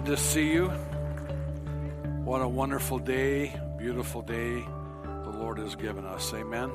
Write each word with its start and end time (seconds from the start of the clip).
Good 0.00 0.16
to 0.16 0.16
see 0.16 0.50
you. 0.50 0.68
What 2.24 2.40
a 2.40 2.48
wonderful 2.48 2.98
day, 2.98 3.54
beautiful 3.76 4.22
day 4.22 4.64
the 5.04 5.28
Lord 5.28 5.58
has 5.58 5.76
given 5.76 6.06
us. 6.06 6.32
Amen. 6.32 6.70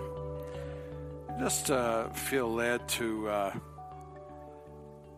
Just 1.39 1.71
uh, 1.71 2.10
feel 2.10 2.54
led 2.54 2.88
to, 2.89 3.28
uh, 3.28 3.54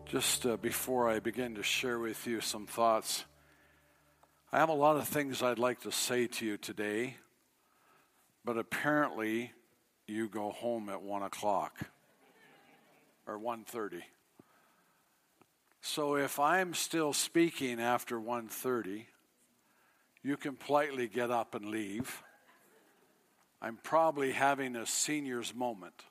just 0.06 0.46
uh, 0.46 0.56
before 0.56 1.10
I 1.10 1.18
begin 1.18 1.56
to 1.56 1.62
share 1.62 1.98
with 1.98 2.26
you 2.26 2.40
some 2.40 2.66
thoughts, 2.66 3.26
I 4.50 4.58
have 4.58 4.70
a 4.70 4.72
lot 4.72 4.96
of 4.96 5.06
things 5.06 5.42
I'd 5.42 5.58
like 5.58 5.82
to 5.82 5.92
say 5.92 6.28
to 6.28 6.46
you 6.46 6.56
today, 6.56 7.18
but 8.42 8.56
apparently 8.56 9.52
you 10.06 10.30
go 10.30 10.50
home 10.50 10.88
at 10.88 11.02
1 11.02 11.24
o'clock 11.24 11.76
or 13.26 13.38
1.30. 13.38 14.00
So 15.80 16.16
if 16.16 16.38
I'm 16.38 16.74
still 16.74 17.12
speaking 17.12 17.80
after 17.80 18.18
1:30, 18.20 19.06
you 20.22 20.36
can 20.36 20.56
politely 20.56 21.08
get 21.08 21.30
up 21.30 21.54
and 21.54 21.66
leave. 21.66 22.22
I'm 23.60 23.76
probably 23.76 24.32
having 24.32 24.76
a 24.76 24.86
senior's 24.86 25.54
moment. 25.54 26.04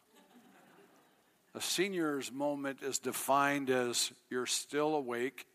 A 1.54 1.62
senior's 1.62 2.32
moment 2.32 2.84
is 2.84 3.00
defined 3.00 3.70
as 3.70 4.12
you're 4.30 4.46
still 4.46 4.96
awake, 4.96 5.48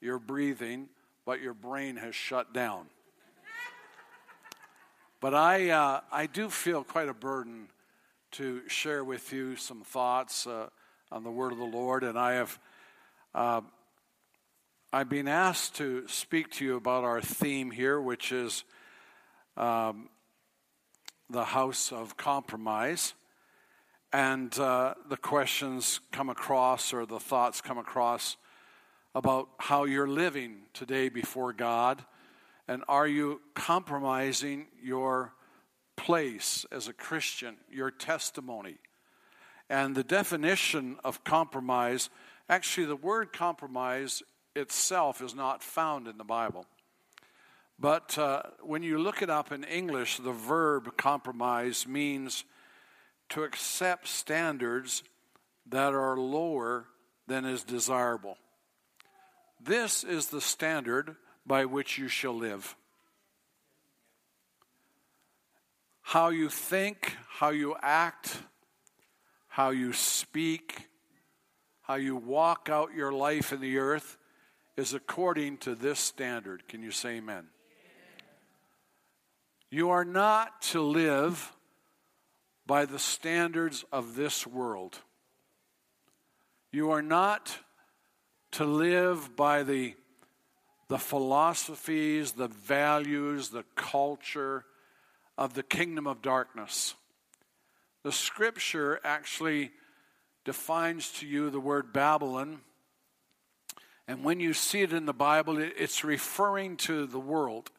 you're 0.00 0.18
breathing, 0.18 0.88
but 1.24 1.40
your 1.40 1.54
brain 1.54 1.96
has 1.96 2.14
shut 2.14 2.52
down. 2.52 2.86
But 5.20 5.34
I, 5.34 5.70
uh, 5.70 6.00
I 6.10 6.26
do 6.26 6.48
feel 6.48 6.82
quite 6.82 7.08
a 7.08 7.14
burden 7.14 7.68
to 8.32 8.68
share 8.68 9.02
with 9.02 9.32
you 9.32 9.56
some 9.56 9.82
thoughts 9.82 10.46
uh, 10.46 10.68
on 11.10 11.24
the 11.24 11.30
word 11.30 11.52
of 11.52 11.58
the 11.58 11.64
Lord, 11.64 12.04
and 12.04 12.18
I 12.18 12.34
have 12.34 12.58
uh, 13.34 13.60
I've 14.92 15.08
been 15.08 15.28
asked 15.28 15.76
to 15.76 16.08
speak 16.08 16.50
to 16.52 16.64
you 16.64 16.76
about 16.76 17.04
our 17.04 17.20
theme 17.20 17.70
here, 17.70 18.00
which 18.00 18.32
is 18.32 18.64
um, 19.56 20.08
the 21.28 21.44
house 21.44 21.92
of 21.92 22.16
compromise. 22.16 23.14
And 24.12 24.56
uh, 24.58 24.94
the 25.08 25.16
questions 25.16 26.00
come 26.10 26.28
across, 26.28 26.92
or 26.92 27.06
the 27.06 27.20
thoughts 27.20 27.60
come 27.60 27.78
across, 27.78 28.36
about 29.14 29.48
how 29.58 29.84
you're 29.84 30.08
living 30.08 30.62
today 30.72 31.08
before 31.08 31.52
God. 31.52 32.04
And 32.66 32.82
are 32.88 33.06
you 33.06 33.40
compromising 33.54 34.66
your 34.82 35.34
place 35.96 36.66
as 36.72 36.88
a 36.88 36.92
Christian, 36.92 37.58
your 37.70 37.92
testimony? 37.92 38.78
And 39.68 39.94
the 39.94 40.02
definition 40.02 40.96
of 41.04 41.22
compromise 41.22 42.10
Actually, 42.50 42.86
the 42.86 42.96
word 42.96 43.32
compromise 43.32 44.24
itself 44.56 45.22
is 45.22 45.36
not 45.36 45.62
found 45.62 46.08
in 46.08 46.18
the 46.18 46.24
Bible. 46.24 46.66
But 47.78 48.18
uh, 48.18 48.42
when 48.60 48.82
you 48.82 48.98
look 48.98 49.22
it 49.22 49.30
up 49.30 49.52
in 49.52 49.62
English, 49.62 50.16
the 50.16 50.32
verb 50.32 50.96
compromise 50.96 51.86
means 51.86 52.42
to 53.28 53.44
accept 53.44 54.08
standards 54.08 55.04
that 55.68 55.94
are 55.94 56.16
lower 56.16 56.86
than 57.28 57.44
is 57.44 57.62
desirable. 57.62 58.36
This 59.62 60.02
is 60.02 60.30
the 60.30 60.40
standard 60.40 61.14
by 61.46 61.66
which 61.66 61.98
you 61.98 62.08
shall 62.08 62.36
live. 62.36 62.74
How 66.02 66.30
you 66.30 66.48
think, 66.48 67.14
how 67.28 67.50
you 67.50 67.76
act, 67.80 68.38
how 69.46 69.70
you 69.70 69.92
speak, 69.92 70.89
how 71.90 71.96
you 71.96 72.14
walk 72.14 72.68
out 72.70 72.94
your 72.94 73.10
life 73.10 73.52
in 73.52 73.60
the 73.60 73.76
earth 73.76 74.16
is 74.76 74.94
according 74.94 75.56
to 75.56 75.74
this 75.74 75.98
standard. 75.98 76.68
Can 76.68 76.84
you 76.84 76.92
say 76.92 77.16
amen? 77.16 77.34
amen? 77.34 77.46
You 79.72 79.90
are 79.90 80.04
not 80.04 80.62
to 80.70 80.80
live 80.80 81.52
by 82.64 82.84
the 82.84 83.00
standards 83.00 83.84
of 83.90 84.14
this 84.14 84.46
world. 84.46 85.00
You 86.70 86.92
are 86.92 87.02
not 87.02 87.58
to 88.52 88.64
live 88.64 89.34
by 89.34 89.64
the, 89.64 89.96
the 90.86 90.98
philosophies, 90.98 92.30
the 92.30 92.46
values, 92.46 93.48
the 93.48 93.64
culture 93.74 94.64
of 95.36 95.54
the 95.54 95.64
kingdom 95.64 96.06
of 96.06 96.22
darkness. 96.22 96.94
The 98.04 98.12
scripture 98.12 99.00
actually 99.02 99.72
defines 100.44 101.10
to 101.12 101.26
you 101.26 101.50
the 101.50 101.60
word 101.60 101.92
Babylon. 101.92 102.60
And 104.08 104.24
when 104.24 104.40
you 104.40 104.54
see 104.54 104.82
it 104.82 104.92
in 104.92 105.06
the 105.06 105.12
Bible, 105.12 105.58
it's 105.58 106.02
referring 106.02 106.76
to 106.78 107.06
the 107.06 107.20
world. 107.20 107.70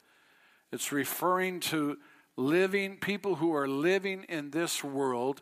It's 0.72 0.92
referring 0.92 1.60
to 1.62 1.98
living, 2.38 2.98
people 2.98 3.36
who 3.36 3.54
are 3.54 3.68
living 3.68 4.24
in 4.30 4.52
this 4.52 4.84
world, 4.84 5.42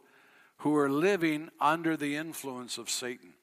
who 0.57 0.75
are 0.75 0.89
living 0.89 1.49
under 1.59 1.95
the 1.95 2.15
influence 2.15 2.77
of 2.77 2.89
Satan. 2.89 3.33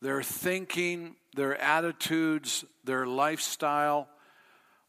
Their 0.00 0.22
thinking, 0.22 1.16
their 1.34 1.60
attitudes, 1.60 2.64
their 2.84 3.06
lifestyle 3.06 4.08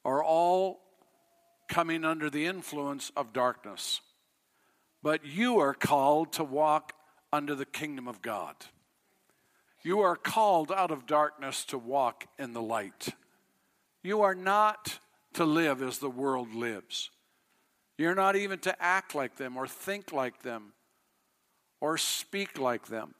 are 0.03 0.23
all 0.23 0.81
coming 1.67 2.05
under 2.05 2.29
the 2.29 2.45
influence 2.45 3.11
of 3.15 3.33
darkness. 3.33 4.01
But 5.01 5.25
you 5.25 5.59
are 5.59 5.73
called 5.73 6.33
to 6.33 6.43
walk 6.43 6.93
under 7.35 7.53
the 7.53 7.65
kingdom 7.65 8.07
of 8.07 8.21
God. 8.21 8.55
You 9.83 9.99
are 9.99 10.15
called 10.15 10.71
out 10.71 10.89
of 10.89 11.05
darkness 11.05 11.65
to 11.65 11.77
walk 11.77 12.25
in 12.39 12.53
the 12.53 12.61
light. 12.61 13.09
You 14.01 14.21
are 14.21 14.33
not 14.33 14.99
to 15.33 15.43
live 15.43 15.81
as 15.81 15.99
the 15.99 16.09
world 16.09 16.55
lives. 16.55 17.09
You're 17.97 18.15
not 18.15 18.37
even 18.37 18.59
to 18.59 18.81
act 18.81 19.13
like 19.15 19.35
them 19.35 19.57
or 19.57 19.67
think 19.67 20.13
like 20.13 20.43
them 20.43 20.71
or 21.81 21.97
speak 21.97 22.57
like 22.57 22.87
them. 22.87 23.15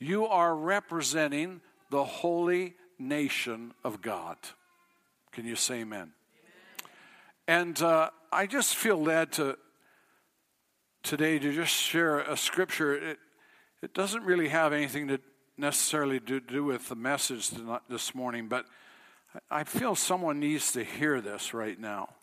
You 0.00 0.26
are 0.26 0.56
representing 0.56 1.60
the 1.90 2.04
holy 2.04 2.74
nation 2.98 3.74
of 3.84 4.00
God. 4.00 4.38
Can 5.32 5.44
you 5.44 5.54
say 5.54 5.82
amen? 5.82 5.98
amen. 5.98 6.12
And 7.46 7.82
uh, 7.82 8.08
I 8.32 8.46
just 8.46 8.74
feel 8.74 8.96
led 8.96 9.32
to 9.32 9.58
today 11.02 11.38
to 11.38 11.52
just 11.52 11.72
share 11.72 12.20
a 12.20 12.36
scripture. 12.36 12.94
It, 12.94 13.18
it 13.84 13.92
doesn't 13.92 14.24
really 14.24 14.48
have 14.48 14.72
anything 14.72 15.08
to 15.08 15.20
necessarily 15.58 16.18
do, 16.18 16.40
do 16.40 16.64
with 16.64 16.88
the 16.88 16.94
message 16.94 17.50
this 17.86 18.14
morning, 18.14 18.48
but 18.48 18.64
I 19.50 19.64
feel 19.64 19.94
someone 19.94 20.40
needs 20.40 20.72
to 20.72 20.82
hear 20.82 21.20
this 21.20 21.52
right 21.52 21.78
now. 21.78 22.14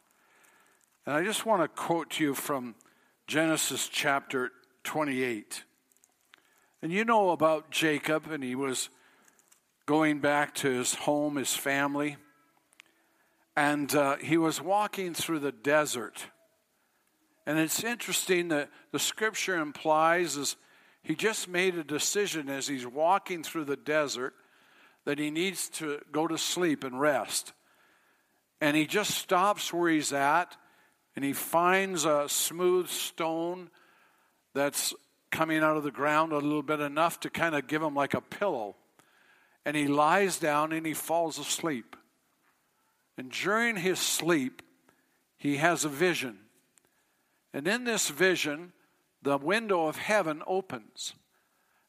And 1.05 1.15
I 1.15 1.23
just 1.23 1.45
want 1.45 1.61
to 1.61 1.67
quote 1.67 2.09
to 2.11 2.23
you 2.23 2.33
from 2.33 2.73
Genesis 3.27 3.87
chapter 3.87 4.51
28. 4.85 5.63
And 6.81 6.91
you 6.91 7.05
know 7.05 7.29
about 7.29 7.69
Jacob, 7.69 8.31
and 8.31 8.43
he 8.43 8.55
was 8.55 8.89
going 9.85 10.19
back 10.19 10.55
to 10.55 10.67
his 10.67 10.95
home, 10.95 11.35
his 11.35 11.55
family, 11.55 12.17
and 13.55 13.93
uh, 13.93 14.15
he 14.15 14.35
was 14.35 14.59
walking 14.59 15.13
through 15.13 15.39
the 15.39 15.51
desert. 15.51 16.25
And 17.45 17.59
it's 17.59 17.83
interesting 17.83 18.47
that 18.47 18.71
the 18.91 18.99
scripture 18.99 19.57
implies 19.57 20.37
is 20.37 20.55
he 21.03 21.15
just 21.15 21.47
made 21.47 21.75
a 21.75 21.83
decision 21.83 22.49
as 22.49 22.67
he's 22.67 22.85
walking 22.85 23.43
through 23.43 23.65
the 23.65 23.77
desert 23.77 24.33
that 25.05 25.17
he 25.17 25.31
needs 25.31 25.69
to 25.69 25.99
go 26.11 26.27
to 26.27 26.37
sleep 26.37 26.83
and 26.83 26.99
rest. 26.99 27.53
And 28.59 28.77
he 28.77 28.85
just 28.85 29.11
stops 29.11 29.73
where 29.73 29.89
he's 29.89 30.13
at 30.13 30.55
and 31.15 31.25
he 31.25 31.33
finds 31.33 32.05
a 32.05 32.29
smooth 32.29 32.87
stone 32.87 33.69
that's 34.53 34.93
coming 35.31 35.63
out 35.63 35.77
of 35.77 35.83
the 35.83 35.91
ground 35.91 36.33
a 36.33 36.37
little 36.37 36.61
bit 36.61 36.79
enough 36.79 37.19
to 37.21 37.29
kind 37.29 37.55
of 37.55 37.67
give 37.67 37.81
him 37.81 37.95
like 37.95 38.13
a 38.13 38.21
pillow. 38.21 38.75
And 39.65 39.75
he 39.75 39.87
lies 39.87 40.37
down 40.37 40.71
and 40.71 40.85
he 40.85 40.93
falls 40.93 41.39
asleep. 41.39 41.95
And 43.17 43.31
during 43.31 43.75
his 43.75 43.99
sleep, 43.99 44.61
he 45.37 45.57
has 45.57 45.85
a 45.85 45.89
vision. 45.89 46.37
And 47.53 47.67
in 47.67 47.83
this 47.83 48.09
vision, 48.09 48.73
the 49.21 49.37
window 49.37 49.87
of 49.87 49.97
heaven 49.97 50.41
opens 50.47 51.13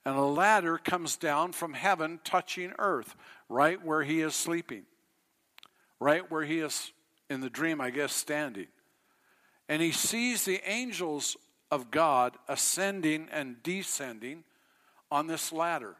and 0.04 0.16
a 0.16 0.22
ladder 0.22 0.78
comes 0.78 1.16
down 1.16 1.52
from 1.52 1.74
heaven, 1.74 2.20
touching 2.24 2.72
earth, 2.78 3.14
right 3.48 3.82
where 3.84 4.02
he 4.02 4.20
is 4.20 4.34
sleeping, 4.34 4.84
right 6.00 6.28
where 6.30 6.44
he 6.44 6.58
is 6.58 6.92
in 7.30 7.40
the 7.40 7.50
dream, 7.50 7.80
I 7.80 7.90
guess, 7.90 8.12
standing. 8.12 8.66
And 9.68 9.80
he 9.80 9.92
sees 9.92 10.44
the 10.44 10.60
angels 10.68 11.36
of 11.70 11.90
God 11.90 12.36
ascending 12.48 13.28
and 13.30 13.62
descending 13.62 14.44
on 15.10 15.28
this 15.28 15.52
ladder. 15.52 15.96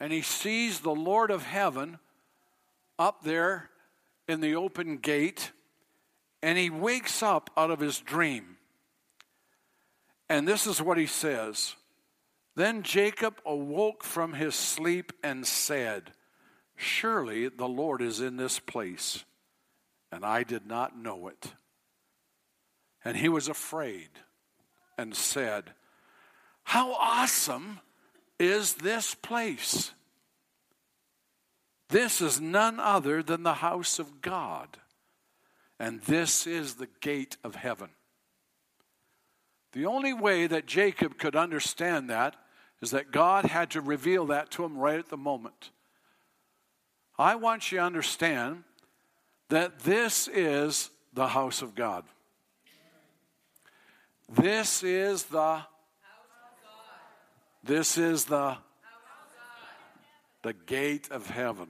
And 0.00 0.12
he 0.12 0.22
sees 0.22 0.80
the 0.80 0.94
Lord 0.94 1.30
of 1.30 1.44
heaven 1.44 1.98
up 2.98 3.22
there 3.22 3.70
in 4.26 4.40
the 4.40 4.56
open 4.56 4.96
gate, 4.96 5.52
and 6.42 6.58
he 6.58 6.70
wakes 6.70 7.22
up 7.22 7.50
out 7.56 7.70
of 7.70 7.78
his 7.78 8.00
dream. 8.00 8.56
And 10.32 10.48
this 10.48 10.66
is 10.66 10.80
what 10.80 10.96
he 10.96 11.04
says 11.04 11.76
Then 12.56 12.84
Jacob 12.84 13.34
awoke 13.44 14.02
from 14.02 14.32
his 14.32 14.54
sleep 14.54 15.12
and 15.22 15.46
said, 15.46 16.12
Surely 16.74 17.50
the 17.50 17.68
Lord 17.68 18.00
is 18.00 18.18
in 18.18 18.38
this 18.38 18.58
place, 18.58 19.26
and 20.10 20.24
I 20.24 20.42
did 20.42 20.66
not 20.66 20.96
know 20.96 21.28
it. 21.28 21.52
And 23.04 23.18
he 23.18 23.28
was 23.28 23.46
afraid 23.46 24.08
and 24.96 25.14
said, 25.14 25.74
How 26.62 26.94
awesome 26.94 27.80
is 28.38 28.76
this 28.76 29.14
place! 29.14 29.92
This 31.90 32.22
is 32.22 32.40
none 32.40 32.80
other 32.80 33.22
than 33.22 33.42
the 33.42 33.52
house 33.52 33.98
of 33.98 34.22
God, 34.22 34.78
and 35.78 36.00
this 36.00 36.46
is 36.46 36.76
the 36.76 36.88
gate 37.02 37.36
of 37.44 37.54
heaven. 37.54 37.90
The 39.72 39.86
only 39.86 40.12
way 40.12 40.46
that 40.46 40.66
Jacob 40.66 41.18
could 41.18 41.34
understand 41.34 42.10
that 42.10 42.36
is 42.80 42.90
that 42.90 43.10
God 43.10 43.46
had 43.46 43.70
to 43.70 43.80
reveal 43.80 44.26
that 44.26 44.50
to 44.52 44.64
him 44.64 44.76
right 44.76 44.98
at 44.98 45.08
the 45.08 45.16
moment. 45.16 45.70
I 47.18 47.36
want 47.36 47.70
you 47.70 47.78
to 47.78 47.84
understand 47.84 48.64
that 49.48 49.80
this 49.80 50.28
is 50.28 50.90
the 51.12 51.28
house 51.28 51.62
of 51.62 51.74
God. 51.74 52.04
This 54.28 54.82
is 54.82 55.24
the 55.24 55.62
this 57.64 57.96
is 57.96 58.24
the 58.24 58.56
the 60.42 60.52
gate 60.52 61.10
of 61.10 61.28
heaven. 61.28 61.68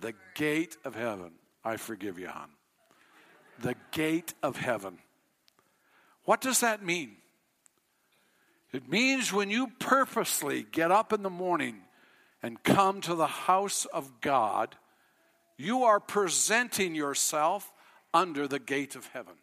The 0.00 0.14
gate 0.34 0.76
of 0.84 0.94
heaven. 0.94 1.32
I 1.64 1.76
forgive 1.76 2.18
you, 2.18 2.28
hon. 2.28 2.50
The 3.60 3.74
gate 3.92 4.34
of 4.42 4.56
heaven. 4.56 4.98
What 6.28 6.42
does 6.42 6.60
that 6.60 6.84
mean? 6.84 7.16
It 8.70 8.86
means 8.86 9.32
when 9.32 9.48
you 9.48 9.68
purposely 9.78 10.62
get 10.62 10.90
up 10.90 11.14
in 11.14 11.22
the 11.22 11.30
morning 11.30 11.76
and 12.42 12.62
come 12.62 13.00
to 13.00 13.14
the 13.14 13.26
house 13.26 13.86
of 13.86 14.20
God, 14.20 14.76
you 15.56 15.84
are 15.84 15.98
presenting 15.98 16.94
yourself 16.94 17.72
under 18.12 18.46
the 18.46 18.58
gate 18.58 18.94
of 18.94 19.06
heaven. 19.06 19.36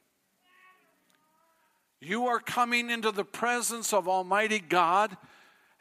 You 1.99 2.27
are 2.27 2.39
coming 2.39 2.91
into 2.91 3.11
the 3.11 3.25
presence 3.25 3.91
of 3.91 4.07
Almighty 4.07 4.59
God 4.59 5.17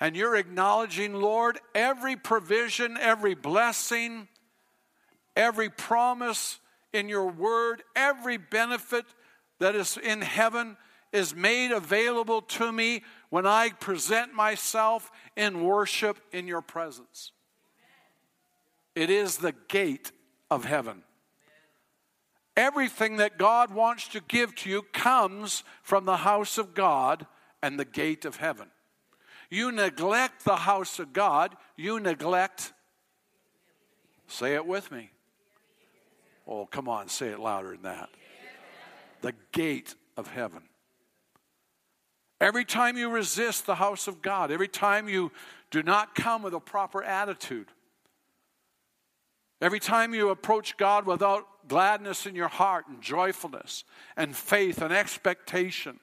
and 0.00 0.16
you're 0.16 0.36
acknowledging, 0.36 1.12
Lord, 1.12 1.58
every 1.74 2.16
provision, 2.16 2.96
every 2.98 3.34
blessing, 3.34 4.26
every 5.36 5.68
promise 5.68 6.60
in 6.94 7.10
your 7.10 7.26
word, 7.26 7.82
every 7.94 8.38
benefit 8.38 9.04
that 9.58 9.74
is 9.74 9.98
in 9.98 10.22
heaven 10.22 10.78
is 11.14 11.34
made 11.34 11.70
available 11.70 12.42
to 12.42 12.72
me 12.72 13.04
when 13.30 13.46
I 13.46 13.70
present 13.70 14.34
myself 14.34 15.12
in 15.36 15.62
worship 15.62 16.18
in 16.32 16.48
your 16.48 16.60
presence. 16.60 17.30
It 18.96 19.10
is 19.10 19.38
the 19.38 19.54
gate 19.68 20.10
of 20.50 20.64
heaven. 20.64 21.04
Everything 22.56 23.16
that 23.18 23.38
God 23.38 23.72
wants 23.72 24.08
to 24.08 24.20
give 24.20 24.56
to 24.56 24.70
you 24.70 24.82
comes 24.92 25.62
from 25.82 26.04
the 26.04 26.18
house 26.18 26.58
of 26.58 26.74
God 26.74 27.26
and 27.62 27.78
the 27.78 27.84
gate 27.84 28.24
of 28.24 28.36
heaven. 28.36 28.68
You 29.50 29.70
neglect 29.70 30.44
the 30.44 30.56
house 30.56 30.98
of 30.98 31.12
God, 31.12 31.56
you 31.76 32.00
neglect, 32.00 32.72
say 34.26 34.54
it 34.54 34.66
with 34.66 34.90
me. 34.90 35.10
Oh, 36.46 36.66
come 36.66 36.88
on, 36.88 37.08
say 37.08 37.28
it 37.28 37.38
louder 37.38 37.70
than 37.70 37.82
that. 37.82 38.08
The 39.20 39.34
gate 39.52 39.94
of 40.16 40.26
heaven. 40.26 40.62
Every 42.44 42.66
time 42.66 42.98
you 42.98 43.08
resist 43.08 43.64
the 43.64 43.76
house 43.76 44.06
of 44.06 44.20
God, 44.20 44.50
every 44.50 44.68
time 44.68 45.08
you 45.08 45.32
do 45.70 45.82
not 45.82 46.14
come 46.14 46.42
with 46.42 46.52
a 46.52 46.60
proper 46.60 47.02
attitude, 47.02 47.68
every 49.62 49.80
time 49.80 50.12
you 50.12 50.28
approach 50.28 50.76
God 50.76 51.06
without 51.06 51.46
gladness 51.68 52.26
in 52.26 52.34
your 52.34 52.48
heart 52.48 52.86
and 52.86 53.00
joyfulness 53.00 53.84
and 54.14 54.36
faith 54.36 54.82
and 54.82 54.92
expectation, 54.92 55.98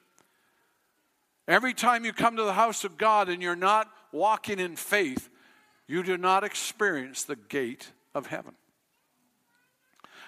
every 1.46 1.74
time 1.74 2.04
you 2.04 2.12
come 2.12 2.34
to 2.34 2.42
the 2.42 2.54
house 2.54 2.82
of 2.82 2.98
God 2.98 3.28
and 3.28 3.40
you're 3.40 3.54
not 3.54 3.88
walking 4.10 4.58
in 4.58 4.74
faith, 4.74 5.30
you 5.86 6.02
do 6.02 6.18
not 6.18 6.42
experience 6.42 7.22
the 7.22 7.36
gate 7.36 7.92
of 8.16 8.26
heaven. 8.26 8.54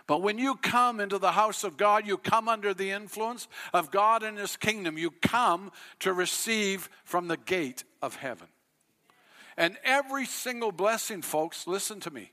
But 0.07 0.21
when 0.21 0.39
you 0.39 0.57
come 0.57 1.01
into 1.01 1.19
the 1.19 1.33
house 1.33 1.65
of 1.65 1.77
God, 1.77 2.07
you 2.07 2.19
come 2.19 2.49
under 2.49 2.75
the 2.75 2.91
influence 2.91 3.49
of 3.73 3.91
God 3.91 4.23
and 4.23 4.39
His 4.39 4.57
kingdom. 4.57 4.99
You 4.99 5.11
come 5.11 5.73
to 6.01 6.13
receive 6.13 6.91
from 7.05 7.29
the 7.29 7.39
gate 7.39 7.85
of 8.03 8.17
heaven. 8.17 8.49
And 9.57 9.79
every 9.83 10.27
single 10.27 10.73
blessing, 10.73 11.23
folks, 11.23 11.67
listen 11.67 12.01
to 12.01 12.11
me. 12.11 12.33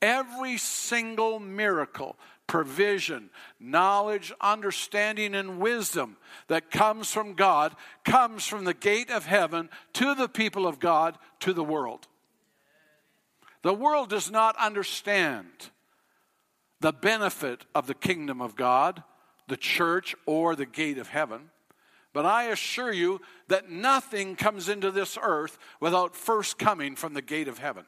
Every 0.00 0.58
single 0.58 1.40
miracle, 1.40 2.16
provision, 2.46 3.30
knowledge, 3.58 4.32
understanding, 4.40 5.34
and 5.34 5.58
wisdom 5.58 6.18
that 6.46 6.70
comes 6.70 7.10
from 7.10 7.34
God 7.34 7.74
comes 8.04 8.46
from 8.46 8.64
the 8.64 8.74
gate 8.74 9.10
of 9.10 9.26
heaven 9.26 9.70
to 9.94 10.14
the 10.14 10.28
people 10.28 10.66
of 10.66 10.78
God, 10.78 11.18
to 11.40 11.52
the 11.52 11.64
world. 11.64 12.06
The 13.62 13.74
world 13.74 14.10
does 14.10 14.30
not 14.30 14.54
understand 14.56 15.48
the 16.80 16.92
benefit 16.92 17.64
of 17.74 17.86
the 17.86 17.94
kingdom 17.94 18.40
of 18.40 18.56
God, 18.56 19.02
the 19.48 19.56
church, 19.56 20.14
or 20.26 20.54
the 20.54 20.66
gate 20.66 20.98
of 20.98 21.08
heaven. 21.08 21.50
But 22.12 22.26
I 22.26 22.44
assure 22.44 22.92
you 22.92 23.20
that 23.48 23.70
nothing 23.70 24.36
comes 24.36 24.68
into 24.68 24.90
this 24.90 25.18
earth 25.20 25.58
without 25.80 26.16
first 26.16 26.58
coming 26.58 26.96
from 26.96 27.14
the 27.14 27.22
gate 27.22 27.48
of 27.48 27.58
heaven. 27.58 27.84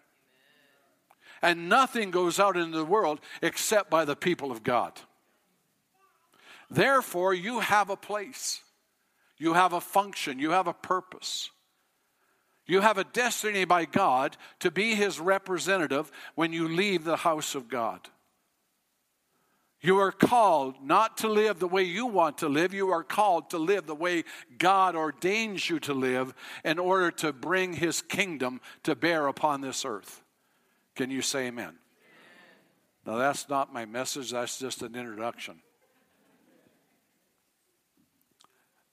And 1.41 1.69
nothing 1.69 2.11
goes 2.11 2.41
out 2.41 2.57
into 2.57 2.77
the 2.77 2.85
world 2.85 3.21
except 3.43 3.91
by 3.91 4.05
the 4.05 4.17
people 4.17 4.51
of 4.51 4.63
God. 4.63 5.01
Therefore, 6.71 7.33
you 7.33 7.61
have 7.61 7.89
a 7.89 7.97
place, 7.97 8.61
you 9.39 9.55
have 9.55 9.73
a 9.73 9.81
function, 9.81 10.39
you 10.39 10.51
have 10.51 10.67
a 10.67 10.75
purpose. 10.75 11.51
You 12.67 12.83
have 12.83 12.99
a 12.99 13.05
destiny 13.05 13.65
by 13.65 13.87
God 13.87 14.37
to 14.61 14.71
be 14.71 14.95
His 14.95 15.19
representative 15.19 16.13
when 16.35 16.53
you 16.53 16.69
leave 16.69 17.03
the 17.03 17.17
house 17.17 17.55
of 17.55 17.67
God. 17.67 18.01
You 19.81 19.99
are 19.99 20.11
called 20.11 20.83
not 20.83 21.19
to 21.19 21.29
live 21.29 21.61
the 21.61 21.69
way 21.69 21.85
you 21.85 22.07
want 22.07 22.39
to 22.39 22.49
live. 22.49 22.75
You 22.75 22.91
are 22.91 23.05
called 23.05 23.51
to 23.51 23.59
live 23.59 23.87
the 23.87 23.95
way 23.95 24.25
God 24.59 24.97
ordains 24.97 25.71
you 25.71 25.79
to 25.81 25.95
live 25.95 26.35
in 26.65 26.81
order 26.81 27.13
to 27.13 27.33
bring 27.33 27.75
his 27.75 28.03
kingdom 28.03 28.61
to 28.83 28.97
bear 28.97 29.29
upon 29.29 29.61
this 29.61 29.85
earth. 29.85 30.25
Can 30.97 31.13
you 31.13 31.23
say 31.23 31.47
amen? 31.47 31.65
amen. 31.65 31.79
Now, 33.07 33.17
that's 33.19 33.49
not 33.49 33.73
my 33.73 33.85
message, 33.85 34.33
that's 34.33 34.59
just 34.59 34.83
an 34.83 34.97
introduction. 34.97 35.61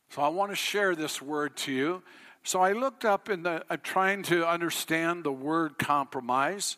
So, 0.09 0.21
I 0.21 0.27
want 0.27 0.51
to 0.51 0.55
share 0.55 0.95
this 0.95 1.19
word 1.19 1.57
to 1.57 1.71
you. 1.71 2.03
So, 2.43 2.61
I 2.61 2.73
looked 2.73 3.05
up 3.05 3.27
in 3.27 3.41
the, 3.41 3.65
I'm 3.71 3.81
trying 3.81 4.21
to 4.23 4.47
understand 4.47 5.23
the 5.23 5.31
word 5.31 5.79
compromise, 5.79 6.77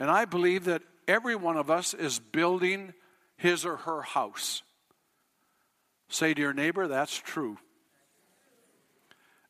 and 0.00 0.10
I 0.10 0.24
believe 0.24 0.64
that 0.64 0.82
every 1.06 1.36
one 1.36 1.56
of 1.56 1.70
us 1.70 1.94
is 1.94 2.18
building 2.18 2.94
his 3.38 3.64
or 3.64 3.76
her 3.76 4.02
house. 4.02 4.62
Say 6.10 6.34
to 6.34 6.40
your 6.40 6.52
neighbor, 6.52 6.88
that's 6.88 7.16
true. 7.16 7.56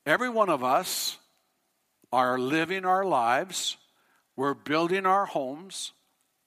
Every 0.07 0.31
one 0.31 0.49
of 0.49 0.63
us 0.63 1.19
are 2.13 2.39
living 2.39 2.85
our 2.85 3.05
lives, 3.05 3.77
we're 4.37 4.55
building 4.55 5.05
our 5.05 5.27
homes, 5.27 5.93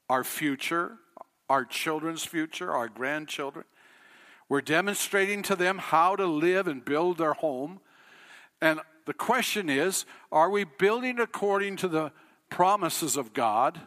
our 0.10 0.24
future, 0.24 0.98
our 1.50 1.66
children's 1.66 2.24
future, 2.24 2.72
our 2.72 2.88
grandchildren. 2.88 3.66
We're 4.48 4.62
demonstrating 4.62 5.44
to 5.44 5.56
them 5.56 5.78
how 5.78 6.16
to 6.16 6.26
live 6.26 6.68
and 6.68 6.84
build 6.84 7.18
their 7.18 7.34
home. 7.34 7.80
And 8.62 8.80
the 9.06 9.14
question 9.14 9.70
is 9.70 10.06
are 10.32 10.50
we 10.50 10.64
building 10.64 11.20
according 11.20 11.78
to 11.78 11.88
the 11.88 12.12
promises 12.50 13.18
of 13.18 13.34
God, 13.34 13.80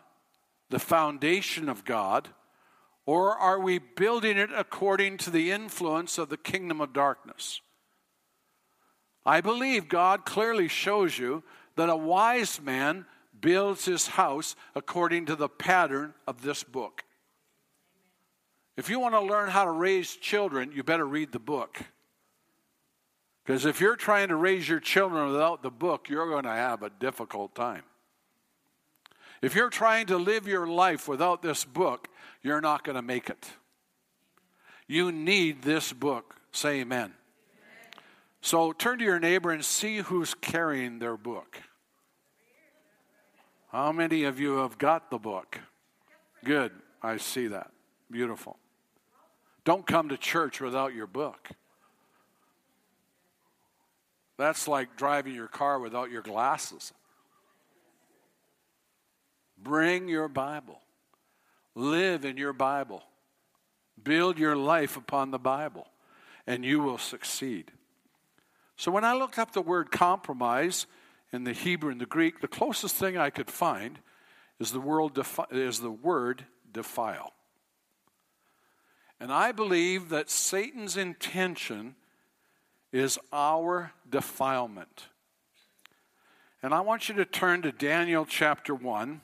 the 0.71 0.79
foundation 0.79 1.69
of 1.69 1.85
God? 1.85 2.29
Or 3.07 3.37
are 3.37 3.61
we 3.61 3.79
building 3.79 4.39
it 4.39 4.51
according 4.55 5.19
to 5.19 5.31
the 5.31 5.51
influence 5.51 6.17
of 6.17 6.29
the 6.29 6.37
kingdom 6.37 6.81
of 6.81 6.93
darkness? 6.93 7.61
I 9.27 9.41
believe 9.41 9.89
God 9.89 10.25
clearly 10.25 10.69
shows 10.69 11.19
you 11.19 11.43
that 11.77 11.89
a 11.89 11.97
wise 11.97 12.61
man 12.61 13.07
builds 13.41 13.85
his 13.85 14.07
house 14.07 14.57
according 14.75 15.27
to 15.27 15.37
the 15.37 15.49
pattern 15.49 16.15
of 16.27 16.43
this 16.43 16.63
book. 16.63 17.05
If 18.77 18.89
you 18.89 18.99
want 18.99 19.15
to 19.15 19.21
learn 19.21 19.51
how 19.51 19.65
to 19.65 19.71
raise 19.71 20.15
children, 20.17 20.73
you 20.75 20.83
better 20.83 21.07
read 21.07 21.33
the 21.33 21.39
book. 21.39 21.81
Because 23.45 23.67
if 23.67 23.81
you're 23.81 23.97
trying 23.97 24.29
to 24.29 24.37
raise 24.37 24.69
your 24.69 24.81
children 24.81 25.31
without 25.31 25.63
the 25.63 25.71
book, 25.71 26.09
you're 26.09 26.29
going 26.29 26.45
to 26.45 26.51
have 26.51 26.83
a 26.83 26.91
difficult 26.91 27.55
time. 27.55 27.83
If 29.45 29.55
you're 29.55 29.69
trying 29.69 30.07
to 30.07 30.17
live 30.17 30.49
your 30.49 30.67
life 30.67 31.07
without 31.07 31.43
this 31.43 31.67
book, 31.67 32.09
you're 32.43 32.63
not 32.63 32.83
going 32.83 32.97
to 32.97 33.03
make 33.03 33.29
it. 33.29 33.47
You 34.87 35.13
need 35.13 35.61
this 35.61 35.93
book. 35.93 36.37
Say 36.51 36.81
amen. 36.81 36.99
amen. 36.99 37.13
So 38.41 38.73
turn 38.73 39.01
to 39.01 39.05
your 39.05 39.21
neighbor 39.21 39.51
and 39.51 39.63
see 39.63 39.99
who's 39.99 40.33
carrying 40.33 40.99
their 40.99 41.19
book. 41.19 41.61
How 43.71 43.93
many 43.93 44.25
of 44.25 44.41
you 44.41 44.57
have 44.61 44.79
got 44.79 45.11
the 45.11 45.19
book? 45.19 45.61
Good. 46.43 46.73
I 47.03 47.19
see 47.19 47.49
that. 47.49 47.71
Beautiful. 48.11 48.57
Don't 49.67 49.87
come 49.87 50.09
to 50.09 50.17
church 50.17 50.63
without 50.63 50.95
your 50.95 51.07
book. 51.07 51.51
That's 54.39 54.67
like 54.67 54.97
driving 54.97 55.35
your 55.35 55.49
car 55.49 55.79
without 55.79 56.11
your 56.11 56.23
glasses. 56.23 56.95
Bring 59.65 60.09
your 60.09 60.29
Bible. 60.29 60.81
Live 61.75 62.25
in 62.25 62.37
your 62.37 62.53
Bible. 62.53 63.03
Build 64.03 64.39
your 64.39 64.55
life 64.55 64.97
upon 64.97 65.31
the 65.31 65.39
Bible, 65.39 65.89
and 66.47 66.65
you 66.65 66.81
will 66.81 66.99
succeed. 66.99 67.73
So, 68.77 68.93
when 68.93 69.05
I 69.05 69.15
looked 69.15 69.39
up 69.39 69.53
the 69.53 69.63
word 69.63 69.91
compromise 69.91 70.87
in 71.33 71.45
the 71.45 71.53
Hebrew 71.53 71.91
and 71.91 72.01
the 72.01 72.07
Greek, 72.07 72.41
the 72.41 72.49
closest 72.49 72.97
thing 72.97 73.17
I 73.17 73.31
could 73.31 73.51
find 73.51 73.99
is 74.61 74.71
the, 74.71 74.81
word 74.81 75.15
defi- 75.15 75.43
is 75.51 75.81
the 75.81 75.91
word 75.91 76.45
defile. 76.71 77.33
And 79.19 79.33
I 79.33 79.53
believe 79.53 80.11
that 80.11 80.29
Satan's 80.29 80.97
intention 80.97 81.95
is 82.93 83.19
our 83.33 83.93
defilement. 84.09 85.07
And 86.63 86.75
I 86.75 86.81
want 86.81 87.09
you 87.09 87.15
to 87.17 87.25
turn 87.25 87.63
to 87.63 87.73
Daniel 87.73 88.27
chapter 88.27 88.75
1. 88.75 89.21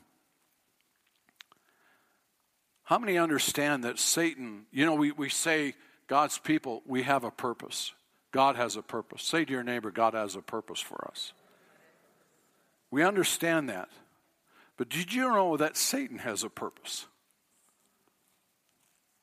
How 2.90 2.98
many 2.98 3.18
understand 3.18 3.84
that 3.84 4.00
Satan, 4.00 4.66
you 4.72 4.84
know, 4.84 4.96
we, 4.96 5.12
we 5.12 5.28
say, 5.28 5.74
God's 6.08 6.38
people, 6.38 6.82
we 6.84 7.04
have 7.04 7.22
a 7.22 7.30
purpose. 7.30 7.94
God 8.32 8.56
has 8.56 8.74
a 8.74 8.82
purpose. 8.82 9.22
Say 9.22 9.44
to 9.44 9.52
your 9.52 9.62
neighbor, 9.62 9.92
God 9.92 10.14
has 10.14 10.34
a 10.34 10.42
purpose 10.42 10.80
for 10.80 11.06
us. 11.06 11.32
We 12.90 13.04
understand 13.04 13.68
that. 13.68 13.90
But 14.76 14.88
did 14.88 15.14
you 15.14 15.28
know 15.28 15.56
that 15.56 15.76
Satan 15.76 16.18
has 16.18 16.42
a 16.42 16.48
purpose? 16.48 17.06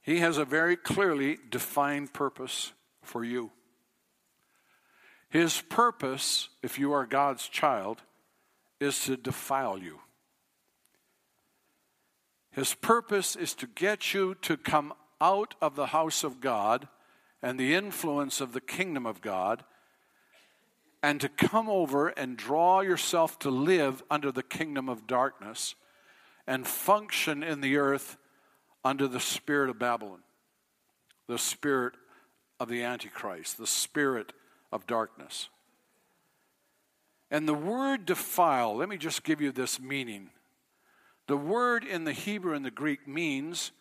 He 0.02 0.20
has 0.20 0.38
a 0.38 0.46
very 0.46 0.78
clearly 0.78 1.38
defined 1.50 2.14
purpose 2.14 2.72
for 3.02 3.26
you. 3.26 3.52
His 5.28 5.60
purpose, 5.60 6.48
if 6.64 6.80
you 6.80 6.94
are 6.94 7.06
God's 7.06 7.50
child, 7.50 8.02
is 8.80 9.04
to 9.08 9.18
defile 9.18 9.78
you. 9.78 10.00
His 12.58 12.74
purpose 12.74 13.36
is 13.36 13.54
to 13.54 13.68
get 13.68 14.16
you 14.16 14.34
to 14.42 14.58
come 14.58 14.92
out 15.22 15.54
of 15.62 15.76
the 15.76 15.86
house 15.86 16.24
of 16.24 16.42
God 16.42 16.88
and 17.40 17.60
the 17.60 17.76
influence 17.76 18.42
of 18.42 18.52
the 18.52 18.60
kingdom 18.60 19.06
of 19.06 19.22
God 19.22 19.64
and 21.04 21.22
to 21.22 21.30
come 21.30 21.70
over 21.70 22.08
and 22.08 22.36
draw 22.36 22.82
yourself 22.82 23.38
to 23.40 23.52
live 23.52 24.02
under 24.10 24.32
the 24.32 24.42
kingdom 24.42 24.90
of 24.90 25.06
darkness 25.06 25.76
and 26.48 26.66
function 26.66 27.44
in 27.44 27.62
the 27.62 27.78
earth 27.78 28.18
under 28.84 29.08
the 29.08 29.20
spirit 29.20 29.70
of 29.70 29.78
Babylon, 29.78 30.24
the 31.28 31.38
spirit 31.38 31.94
of 32.60 32.70
the 32.70 32.82
Antichrist, 32.82 33.60
the 33.60 33.68
spirit 33.68 34.34
of 34.72 34.88
darkness. 34.88 35.50
And 37.30 37.48
the 37.48 37.54
word 37.54 38.08
defile, 38.08 38.76
let 38.78 38.90
me 38.90 38.98
just 38.98 39.24
give 39.24 39.42
you 39.42 39.52
this 39.52 39.80
meaning. 39.80 40.32
The 41.28 41.38
word 41.38 41.84
in 41.84 42.06
the 42.06 42.14
Hebrew 42.14 42.54
and 42.54 42.66
the 42.66 42.72
Greek 42.72 43.08
means 43.08 43.72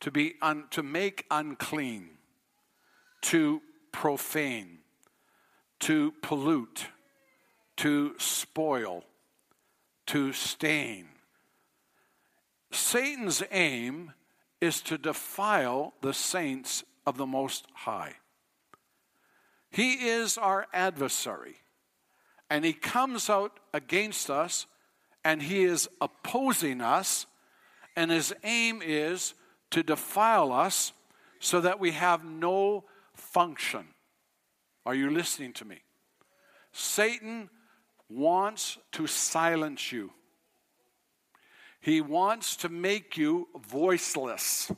to 0.00 0.10
be 0.10 0.34
un, 0.42 0.64
to 0.70 0.82
make 0.82 1.24
unclean, 1.30 2.10
to 3.22 3.62
profane, 3.92 4.78
to 5.80 6.12
pollute, 6.20 6.88
to 7.78 8.14
spoil, 8.18 9.04
to 10.06 10.32
stain. 10.32 11.08
Satan's 12.72 13.42
aim 13.50 14.12
is 14.60 14.80
to 14.82 14.98
defile 14.98 15.94
the 16.02 16.14
saints 16.14 16.84
of 17.06 17.16
the 17.16 17.26
Most 17.26 17.66
High. 17.72 18.14
He 19.70 20.08
is 20.08 20.36
our 20.36 20.66
adversary, 20.72 21.56
and 22.50 22.64
he 22.64 22.72
comes 22.72 23.30
out 23.30 23.60
against 23.72 24.30
us, 24.30 24.66
and 25.26 25.42
he 25.42 25.64
is 25.64 25.88
opposing 26.00 26.80
us, 26.80 27.26
and 27.96 28.12
his 28.12 28.32
aim 28.44 28.80
is 28.80 29.34
to 29.72 29.82
defile 29.82 30.52
us 30.52 30.92
so 31.40 31.60
that 31.60 31.80
we 31.80 31.90
have 31.90 32.24
no 32.24 32.84
function. 33.12 33.88
Are 34.86 34.94
you 34.94 35.10
listening 35.10 35.52
to 35.54 35.64
me? 35.64 35.80
Satan 36.70 37.50
wants 38.08 38.78
to 38.92 39.08
silence 39.08 39.90
you. 39.90 40.12
He 41.80 42.00
wants 42.00 42.54
to 42.58 42.68
make 42.68 43.16
you 43.16 43.48
voiceless. 43.66 44.70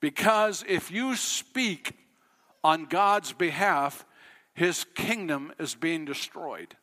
Because 0.00 0.64
if 0.66 0.90
you 0.90 1.14
speak 1.14 1.92
on 2.64 2.86
God's 2.86 3.32
behalf, 3.32 4.04
his 4.52 4.84
kingdom 4.96 5.52
is 5.60 5.76
being 5.76 6.06
destroyed. 6.06 6.76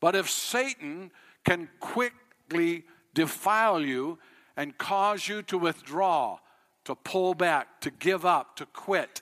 But 0.00 0.16
if 0.16 0.30
Satan 0.30 1.12
can 1.44 1.68
quickly 1.78 2.84
defile 3.14 3.80
you 3.80 4.18
and 4.56 4.76
cause 4.76 5.28
you 5.28 5.42
to 5.42 5.58
withdraw, 5.58 6.38
to 6.84 6.94
pull 6.94 7.34
back, 7.34 7.80
to 7.82 7.90
give 7.90 8.24
up, 8.24 8.56
to 8.56 8.66
quit, 8.66 9.20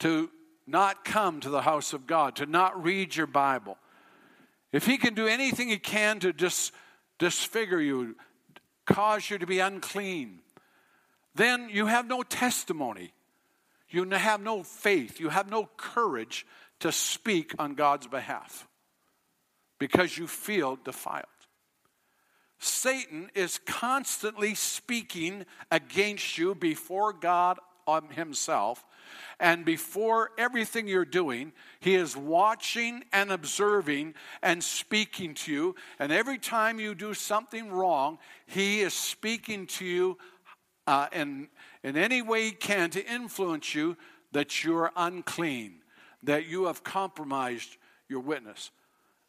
to 0.00 0.30
not 0.66 1.04
come 1.04 1.40
to 1.40 1.50
the 1.50 1.62
house 1.62 1.92
of 1.92 2.06
God, 2.06 2.36
to 2.36 2.46
not 2.46 2.82
read 2.82 3.14
your 3.14 3.26
Bible, 3.26 3.76
if 4.72 4.86
he 4.86 4.96
can 4.96 5.14
do 5.14 5.26
anything 5.26 5.68
he 5.68 5.78
can 5.78 6.20
to 6.20 6.32
dis- 6.32 6.72
disfigure 7.18 7.80
you, 7.80 8.16
cause 8.86 9.28
you 9.28 9.38
to 9.38 9.46
be 9.46 9.58
unclean, 9.58 10.40
then 11.34 11.68
you 11.70 11.86
have 11.86 12.06
no 12.06 12.22
testimony. 12.22 13.12
You 13.88 14.08
have 14.08 14.40
no 14.40 14.62
faith. 14.62 15.20
You 15.20 15.28
have 15.30 15.50
no 15.50 15.68
courage 15.76 16.46
to 16.80 16.92
speak 16.92 17.54
on 17.58 17.74
God's 17.74 18.06
behalf 18.06 18.66
because 19.80 20.16
you 20.16 20.28
feel 20.28 20.78
defiled. 20.84 21.24
Satan 22.60 23.30
is 23.34 23.58
constantly 23.66 24.54
speaking 24.54 25.46
against 25.72 26.38
you 26.38 26.54
before 26.54 27.12
God 27.12 27.58
Himself. 28.10 28.84
And 29.40 29.64
before 29.64 30.30
everything 30.38 30.86
you're 30.86 31.06
doing, 31.06 31.52
He 31.80 31.96
is 31.96 32.16
watching 32.16 33.02
and 33.12 33.32
observing 33.32 34.14
and 34.42 34.62
speaking 34.62 35.34
to 35.34 35.52
you. 35.52 35.74
And 35.98 36.12
every 36.12 36.38
time 36.38 36.78
you 36.78 36.94
do 36.94 37.14
something 37.14 37.70
wrong, 37.70 38.18
He 38.46 38.82
is 38.82 38.94
speaking 38.94 39.66
to 39.68 39.84
you 39.84 40.18
uh, 40.86 41.08
in, 41.12 41.48
in 41.82 41.96
any 41.96 42.20
way 42.20 42.44
He 42.44 42.50
can 42.52 42.90
to 42.90 43.12
influence 43.12 43.74
you 43.74 43.96
that 44.32 44.62
you're 44.62 44.92
unclean, 44.94 45.76
that 46.22 46.46
you 46.46 46.66
have 46.66 46.84
compromised 46.84 47.78
your 48.08 48.20
witness. 48.20 48.70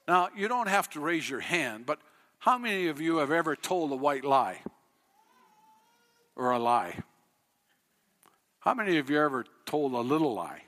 Now, 0.08 0.30
you 0.36 0.48
don't 0.48 0.68
have 0.68 0.90
to 0.92 1.00
raise 1.00 1.30
your 1.30 1.40
hand, 1.40 1.86
but 1.86 2.00
how 2.40 2.58
many 2.58 2.88
of 2.88 3.00
you 3.00 3.18
have 3.18 3.32
ever 3.32 3.56
told 3.56 3.92
a 3.92 3.96
white 3.96 4.26
lie 4.26 4.60
or 6.36 6.52
a 6.52 6.60
lie? 6.60 6.98
How 8.60 8.74
many 8.74 8.98
of 8.98 9.10
you 9.10 9.20
ever 9.20 9.46
told 9.66 9.94
a 9.94 10.00
little 10.00 10.34
lie? 10.34 10.64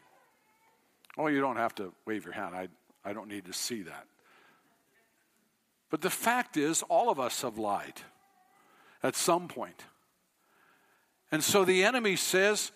Oh, 1.17 1.27
you 1.27 1.41
don't 1.41 1.57
have 1.57 1.75
to 1.75 1.93
wave 2.05 2.25
your 2.25 2.33
hand. 2.33 2.55
I, 2.55 2.67
I 3.03 3.13
don't 3.13 3.27
need 3.27 3.45
to 3.45 3.53
see 3.53 3.83
that. 3.83 4.05
But 5.89 6.01
the 6.01 6.09
fact 6.09 6.57
is, 6.57 6.81
all 6.83 7.09
of 7.09 7.19
us 7.19 7.43
have 7.43 7.57
lied 7.57 8.01
at 9.03 9.15
some 9.15 9.47
point. 9.47 9.83
And 11.31 11.43
so 11.43 11.65
the 11.65 11.83
enemy 11.83 12.15
says, 12.15 12.71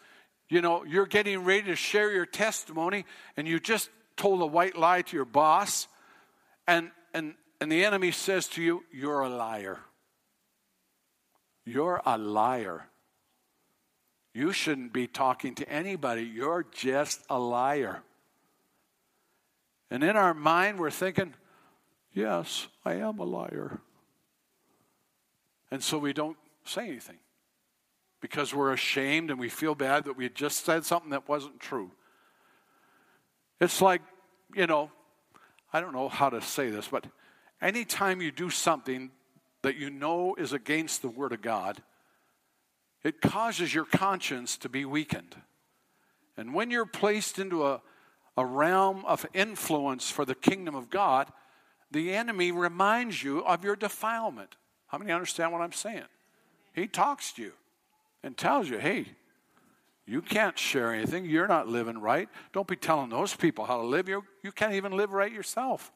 you 0.50 0.62
know, 0.62 0.84
you're 0.84 1.08
getting 1.08 1.44
ready 1.44 1.64
to 1.64 1.76
share 1.76 2.12
your 2.12 2.26
testimony, 2.26 3.06
and 3.36 3.48
you 3.48 3.60
just 3.60 3.90
told 4.18 4.42
a 4.42 4.46
white 4.46 4.78
lie 4.78 5.02
to 5.02 5.16
your 5.16 5.26
boss, 5.26 5.88
and, 6.68 6.92
and, 7.14 7.36
and 7.62 7.72
the 7.72 7.86
enemy 7.86 8.12
says 8.12 8.48
to 8.50 8.62
you, 8.62 8.84
You're 8.92 9.22
a 9.22 9.30
liar. 9.30 9.80
You're 11.66 12.02
a 12.06 12.18
liar. 12.18 12.88
You 14.34 14.52
shouldn't 14.52 14.94
be 14.94 15.08
talking 15.08 15.56
to 15.56 15.70
anybody. 15.70 16.24
You're 16.24 16.66
just 16.72 17.22
a 17.30 17.40
liar. 17.40 18.04
And 19.90 20.04
in 20.04 20.16
our 20.16 20.34
mind, 20.34 20.80
we're 20.80 20.92
thinking, 20.92 21.34
Yes, 22.14 22.68
I 22.84 22.96
am 22.96 23.20
a 23.20 23.24
liar. 23.24 23.80
And 25.70 25.84
so 25.84 25.98
we 25.98 26.14
don't 26.14 26.38
say 26.64 26.88
anything 26.88 27.18
because 28.22 28.54
we're 28.54 28.74
ashamed 28.74 29.30
and 29.30 29.40
we 29.40 29.50
feel 29.50 29.76
bad 29.76 30.06
that 30.06 30.18
we 30.18 30.30
just 30.30 30.66
said 30.66 30.86
something 30.86 31.12
that 31.12 31.28
wasn't 31.28 31.60
true. 31.60 31.92
It's 33.60 33.82
like, 33.82 34.02
you 34.56 34.68
know, 34.68 34.92
I 35.74 35.82
don't 35.82 35.94
know 35.94 36.10
how 36.10 36.30
to 36.30 36.42
say 36.42 36.70
this, 36.70 36.88
but 36.88 37.06
anytime 37.62 38.22
you 38.22 38.32
do 38.32 38.50
something 38.50 39.12
that 39.62 39.76
you 39.76 39.90
know 39.90 40.36
is 40.36 40.54
against 40.54 41.02
the 41.02 41.10
Word 41.10 41.34
of 41.34 41.42
God, 41.42 41.82
it 43.04 43.22
causes 43.22 43.74
your 43.74 43.86
conscience 43.86 44.58
to 44.58 44.70
be 44.70 44.86
weakened. 44.86 45.36
And 46.36 46.54
when 46.54 46.72
you're 46.72 46.86
placed 46.86 47.40
into 47.40 47.66
a, 47.66 47.82
a 48.36 48.46
realm 48.46 49.04
of 49.06 49.26
influence 49.34 50.10
for 50.10 50.26
the 50.26 50.36
kingdom 50.36 50.76
of 50.76 50.90
God, 50.90 51.32
the 51.92 52.14
enemy 52.14 52.52
reminds 52.52 53.24
you 53.24 53.44
of 53.46 53.64
your 53.64 53.76
defilement. 53.76 54.56
How 54.88 54.98
many 54.98 55.12
understand 55.12 55.52
what 55.52 55.62
I'm 55.62 55.74
saying? 55.74 56.04
He 56.74 56.88
talks 56.88 57.34
to 57.34 57.42
you 57.42 57.54
and 58.24 58.38
tells 58.38 58.70
you, 58.70 58.78
hey, 58.78 59.08
you 60.08 60.22
can't 60.22 60.58
share 60.58 60.94
anything. 60.94 61.26
You're 61.26 61.50
not 61.50 61.68
living 61.68 62.00
right. 62.00 62.30
Don't 62.54 62.68
be 62.68 62.78
telling 62.78 63.10
those 63.10 63.36
people 63.36 63.66
how 63.66 63.82
to 63.82 63.86
live. 63.86 64.08
you 64.08 64.24
you 64.42 64.54
can 64.54 64.70
not 64.70 64.76
even 64.78 64.94
live 64.94 65.12
right 65.12 65.32
yourself. 65.32 65.92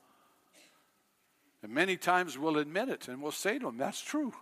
And 1.63 1.72
many 1.72 1.96
times 1.96 2.38
we'll 2.38 2.58
admit 2.58 2.89
it 2.89 3.08
and 3.08 3.22
we'll 3.22 3.32
say 3.32 3.58
to 3.58 3.65
them, 3.65 3.77
that's 3.77 4.01
true. 4.01 4.34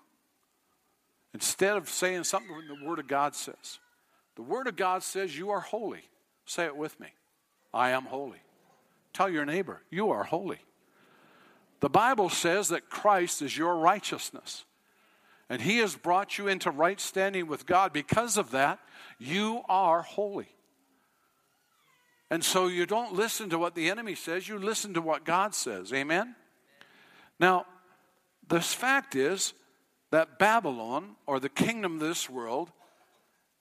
Instead 1.34 1.78
of 1.78 1.88
saying 1.88 2.24
something 2.24 2.50
the 2.68 2.88
Word 2.88 2.98
of 2.98 3.08
God 3.08 3.36
says. 3.36 3.80
The 4.36 4.42
Word 4.42 4.68
of 4.68 4.76
God 4.76 5.04
says, 5.04 5.38
You 5.38 5.52
are 5.52 5.60
holy. 5.60 6.02
Say 6.46 6.66
it 6.66 6.76
with 6.76 7.00
me 7.00 7.10
I 7.72 7.92
am 7.92 8.06
holy. 8.06 8.42
Tell 9.14 9.30
your 9.30 9.46
neighbor, 9.46 9.84
You 9.92 10.10
are 10.10 10.24
holy. 10.24 10.60
The 11.82 11.90
Bible 11.90 12.30
says 12.30 12.70
that 12.70 12.90
Christ 12.90 13.42
is 13.42 13.56
your 13.56 13.76
righteousness. 13.78 14.66
And 15.50 15.62
He 15.62 15.77
has 15.79 15.96
brought 15.96 16.38
you 16.38 16.48
into 16.48 16.70
right 16.72 17.00
standing 17.00 17.48
with 17.48 17.65
God. 17.65 17.91
Because 17.91 18.38
of 18.38 18.51
that, 18.51 18.79
you 19.18 19.63
are 19.68 20.01
holy. 20.01 20.50
And 22.29 22.44
so 22.44 22.68
you 22.68 22.86
don't 22.86 23.13
listen 23.13 23.50
to 23.50 23.58
what 23.58 23.74
the 23.74 23.89
enemy 23.89 24.15
says, 24.15 24.48
you 24.48 24.60
listen 24.60 24.94
to 24.94 25.01
what 25.01 25.25
God 25.25 25.56
says. 25.56 25.91
Amen? 25.91 26.36
Now, 27.39 27.65
this 28.48 28.74
fact 28.74 29.15
is 29.15 29.53
that 30.12 30.39
Babylon, 30.39 31.15
or 31.25 31.39
the 31.39 31.50
kingdom 31.50 31.96
of 31.96 32.00
this 32.00 32.29
world, 32.29 32.72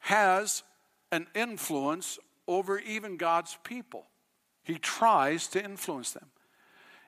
has 0.01 0.63
an 1.11 1.27
influence 1.35 2.19
over 2.47 2.79
even 2.79 3.17
God's 3.17 3.59
people. 3.65 4.07
He 4.63 4.79
tries 4.79 5.47
to 5.49 5.65
influence 5.65 6.13
them. 6.13 6.27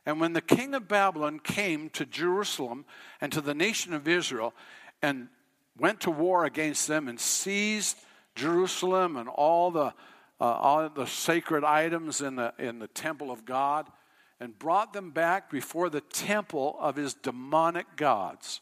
And 0.06 0.20
when 0.20 0.32
the 0.32 0.40
king 0.40 0.74
of 0.74 0.88
Babylon 0.88 1.40
came 1.40 1.90
to 1.90 2.06
Jerusalem 2.06 2.84
and 3.20 3.30
to 3.32 3.40
the 3.40 3.54
nation 3.54 3.92
of 3.92 4.08
Israel 4.08 4.54
and 5.02 5.28
went 5.78 6.00
to 6.00 6.10
war 6.10 6.44
against 6.44 6.88
them 6.88 7.08
and 7.08 7.20
seized 7.20 7.98
Jerusalem 8.34 9.16
and 9.16 9.28
all 9.28 9.70
the, 9.70 9.92
uh, 10.40 10.44
all 10.44 10.88
the 10.88 11.06
sacred 11.06 11.64
items 11.64 12.20
in 12.20 12.36
the, 12.36 12.54
in 12.58 12.78
the 12.78 12.88
temple 12.88 13.30
of 13.30 13.44
God 13.44 13.88
and 14.38 14.58
brought 14.58 14.92
them 14.92 15.10
back 15.10 15.50
before 15.50 15.90
the 15.90 16.00
temple 16.00 16.76
of 16.80 16.96
his 16.96 17.12
demonic 17.12 17.96
gods. 17.96 18.60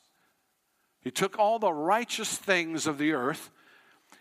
He 1.00 1.10
took 1.12 1.38
all 1.38 1.58
the 1.60 1.72
righteous 1.72 2.36
things 2.36 2.86
of 2.86 2.98
the 2.98 3.12
earth 3.12 3.50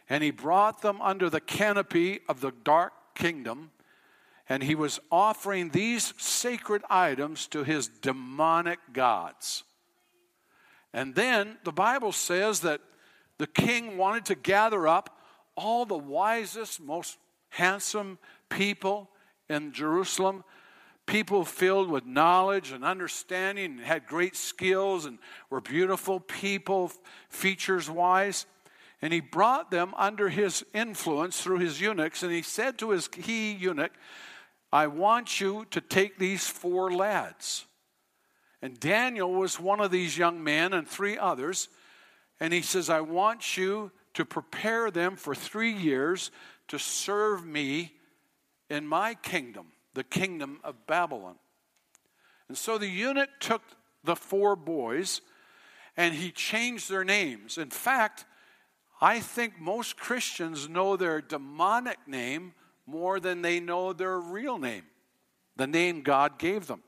and 0.10 0.24
he 0.24 0.32
brought 0.32 0.82
them 0.82 1.02
under 1.02 1.30
the 1.30 1.42
canopy 1.42 2.20
of 2.30 2.42
the 2.42 2.52
dark 2.64 2.94
kingdom 3.16 3.72
and 4.50 4.64
he 4.64 4.76
was 4.76 5.00
offering 5.12 5.70
these 5.70 6.14
sacred 6.18 6.82
items 6.90 7.48
to 7.48 7.64
his 7.64 7.88
demonic 7.88 8.80
gods. 8.94 9.64
And 10.94 11.16
then 11.16 11.58
the 11.64 11.72
Bible 11.72 12.12
says 12.12 12.62
that 12.62 12.82
the 13.38 13.48
king 13.48 13.98
wanted 13.98 14.26
to 14.26 14.36
gather 14.36 14.88
up 14.88 15.20
all 15.56 15.86
the 15.86 15.98
wisest, 15.98 16.80
most 16.80 17.18
handsome 17.50 18.20
people 18.50 19.10
in 19.50 19.74
Jerusalem, 19.74 20.44
people 21.06 21.44
filled 21.46 21.90
with 21.90 22.06
knowledge 22.06 22.72
and 22.72 22.84
understanding 22.84 23.78
and 23.78 23.80
had 23.80 24.06
great 24.06 24.36
skills 24.36 25.06
and 25.06 25.20
were 25.50 25.62
beautiful 25.62 26.20
people, 26.20 26.92
features 27.30 27.90
wise. 27.90 28.46
And 29.02 29.14
he 29.14 29.20
brought 29.20 29.72
them 29.72 29.94
under 29.96 30.30
his 30.30 30.66
influence 30.74 31.42
through 31.42 31.60
his 31.60 31.80
eunuchs. 31.80 32.24
And 32.24 32.32
he 32.32 32.42
said 32.42 32.78
to 32.80 32.90
his 32.90 33.08
key 33.08 33.52
eunuch, 33.54 33.92
I 34.72 34.88
want 34.88 35.40
you 35.40 35.66
to 35.72 35.82
take 35.82 36.18
these 36.18 36.48
four 36.48 36.92
lads. 36.92 37.66
And 38.62 38.80
Daniel 38.80 39.34
was 39.34 39.60
one 39.60 39.80
of 39.80 39.92
these 39.92 40.18
young 40.18 40.44
men 40.44 40.74
and 40.74 40.88
three 40.88 41.18
others. 41.18 41.70
And 42.40 42.54
he 42.54 42.62
says, 42.62 42.90
I 42.90 43.02
want 43.02 43.58
you 43.58 43.92
to 44.14 44.26
prepare 44.26 44.92
them 44.92 45.16
for 45.16 45.36
three 45.36 45.72
years 45.72 46.32
to 46.68 46.78
serve 46.78 47.46
me 47.46 47.94
in 48.70 48.86
my 48.86 49.14
kingdom, 49.14 49.68
the 49.94 50.04
kingdom 50.04 50.60
of 50.64 50.88
Babylon. 50.88 51.36
And 52.48 52.58
so 52.58 52.78
the 52.78 52.88
eunuch 52.88 53.30
took 53.40 53.62
the 54.04 54.16
four 54.16 54.56
boys 54.56 55.22
and 55.96 56.14
he 56.14 56.32
changed 56.32 56.90
their 56.90 57.04
names. 57.04 57.58
In 57.58 57.70
fact, 57.70 58.26
I 59.00 59.20
think 59.20 59.60
most 59.60 59.98
Christians 59.98 60.68
know 60.68 60.98
their 60.98 61.22
demonic 61.22 62.00
name 62.08 62.54
more 62.88 63.20
than 63.20 63.42
they 63.42 63.60
know 63.60 63.94
their 63.94 64.18
real 64.18 64.58
name, 64.58 64.84
the 65.58 65.68
name 65.68 66.02
God 66.02 66.40
gave 66.40 66.68
them. 66.68 66.82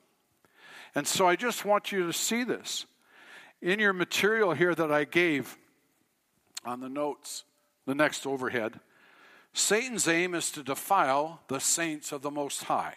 And 0.95 1.05
so 1.05 1.27
I 1.27 1.35
just 1.35 1.65
want 1.65 1.91
you 1.91 2.07
to 2.07 2.13
see 2.13 2.43
this. 2.43 2.85
In 3.61 3.79
your 3.79 3.93
material 3.93 4.53
here 4.53 4.73
that 4.73 4.91
I 4.91 5.03
gave 5.03 5.57
on 6.63 6.79
the 6.79 6.89
notes, 6.89 7.43
the 7.85 7.93
next 7.93 8.25
overhead, 8.25 8.79
Satan's 9.53 10.07
aim 10.07 10.33
is 10.33 10.51
to 10.51 10.63
defile 10.63 11.41
the 11.47 11.59
saints 11.59 12.11
of 12.11 12.21
the 12.21 12.31
Most 12.31 12.63
High. 12.63 12.95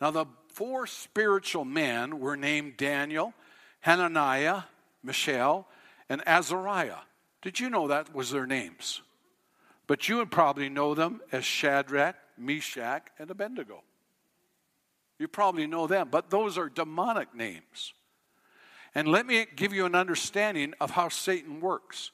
Now, 0.00 0.10
the 0.10 0.26
four 0.48 0.86
spiritual 0.86 1.64
men 1.64 2.18
were 2.18 2.36
named 2.36 2.76
Daniel, 2.76 3.34
Hananiah, 3.80 4.62
Mishael, 5.02 5.68
and 6.08 6.22
Azariah. 6.26 7.02
Did 7.42 7.60
you 7.60 7.68
know 7.68 7.88
that 7.88 8.14
was 8.14 8.30
their 8.30 8.46
names? 8.46 9.02
But 9.92 10.08
you 10.08 10.16
would 10.16 10.30
probably 10.30 10.70
know 10.70 10.94
them 10.94 11.20
as 11.32 11.44
Shadrach, 11.44 12.16
Meshach, 12.38 13.08
and 13.18 13.30
Abednego. 13.30 13.82
You 15.18 15.28
probably 15.28 15.66
know 15.66 15.86
them, 15.86 16.08
but 16.10 16.30
those 16.30 16.56
are 16.56 16.70
demonic 16.70 17.34
names. 17.34 17.92
And 18.94 19.06
let 19.06 19.26
me 19.26 19.46
give 19.54 19.74
you 19.74 19.84
an 19.84 19.94
understanding 19.94 20.72
of 20.80 20.92
how 20.92 21.10
Satan 21.10 21.60
works. 21.60 22.10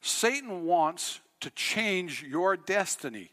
Satan 0.00 0.64
wants 0.64 1.20
to 1.38 1.50
change 1.50 2.24
your 2.24 2.56
destiny, 2.56 3.30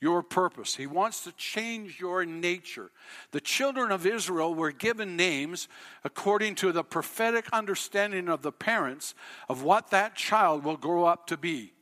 your 0.00 0.22
purpose. 0.22 0.76
He 0.76 0.86
wants 0.86 1.24
to 1.24 1.32
change 1.32 1.98
your 1.98 2.24
nature. 2.24 2.92
The 3.32 3.40
children 3.40 3.90
of 3.90 4.06
Israel 4.06 4.54
were 4.54 4.70
given 4.70 5.16
names 5.16 5.66
according 6.04 6.54
to 6.54 6.70
the 6.70 6.84
prophetic 6.84 7.46
understanding 7.52 8.28
of 8.28 8.42
the 8.42 8.52
parents 8.52 9.16
of 9.48 9.64
what 9.64 9.90
that 9.90 10.14
child 10.14 10.62
will 10.62 10.76
grow 10.76 11.04
up 11.04 11.26
to 11.26 11.36
be 11.36 11.72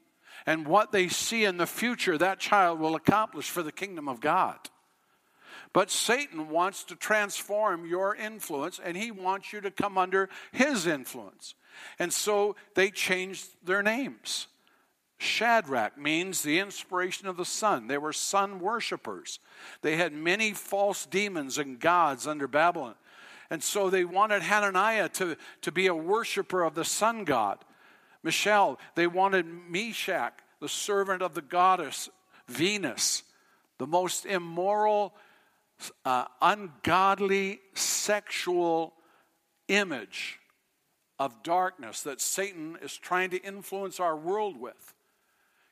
and 0.46 0.66
what 0.66 0.92
they 0.92 1.08
see 1.08 1.44
in 1.44 1.56
the 1.56 1.66
future 1.66 2.16
that 2.18 2.40
child 2.40 2.80
will 2.80 2.94
accomplish 2.94 3.50
for 3.50 3.62
the 3.62 3.72
kingdom 3.72 4.08
of 4.08 4.20
God. 4.20 4.58
But 5.72 5.90
Satan 5.90 6.48
wants 6.48 6.84
to 6.84 6.96
transform 6.96 7.86
your 7.86 8.14
influence 8.14 8.80
and 8.82 8.96
he 8.96 9.10
wants 9.10 9.52
you 9.52 9.60
to 9.60 9.70
come 9.70 9.96
under 9.98 10.28
his 10.52 10.86
influence. 10.86 11.54
And 11.98 12.12
so 12.12 12.56
they 12.74 12.90
changed 12.90 13.46
their 13.64 13.82
names. 13.82 14.48
Shadrach 15.18 15.98
means 15.98 16.42
the 16.42 16.58
inspiration 16.58 17.28
of 17.28 17.36
the 17.36 17.44
sun. 17.44 17.86
They 17.86 17.98
were 17.98 18.12
sun 18.12 18.58
worshippers. 18.58 19.38
They 19.82 19.96
had 19.96 20.12
many 20.12 20.52
false 20.52 21.04
demons 21.04 21.58
and 21.58 21.78
gods 21.78 22.26
under 22.26 22.48
Babylon. 22.48 22.94
And 23.50 23.62
so 23.62 23.90
they 23.90 24.04
wanted 24.04 24.42
Hananiah 24.42 25.10
to, 25.10 25.36
to 25.60 25.72
be 25.72 25.88
a 25.88 25.94
worshiper 25.94 26.62
of 26.62 26.74
the 26.74 26.84
sun 26.84 27.24
god. 27.24 27.58
Mishael, 28.22 28.78
they 28.94 29.06
wanted 29.06 29.46
Meshach, 29.46 30.34
the 30.60 30.68
servant 30.68 31.22
of 31.22 31.34
the 31.34 31.42
goddess 31.42 32.08
Venus, 32.48 33.22
the 33.78 33.86
most 33.86 34.26
immoral, 34.26 35.14
uh, 36.04 36.24
ungodly, 36.42 37.60
sexual 37.74 38.92
image 39.68 40.40
of 41.18 41.42
darkness 41.42 42.02
that 42.02 42.20
Satan 42.20 42.76
is 42.82 42.96
trying 42.96 43.30
to 43.30 43.42
influence 43.42 44.00
our 44.00 44.16
world 44.16 44.60
with. 44.60 44.94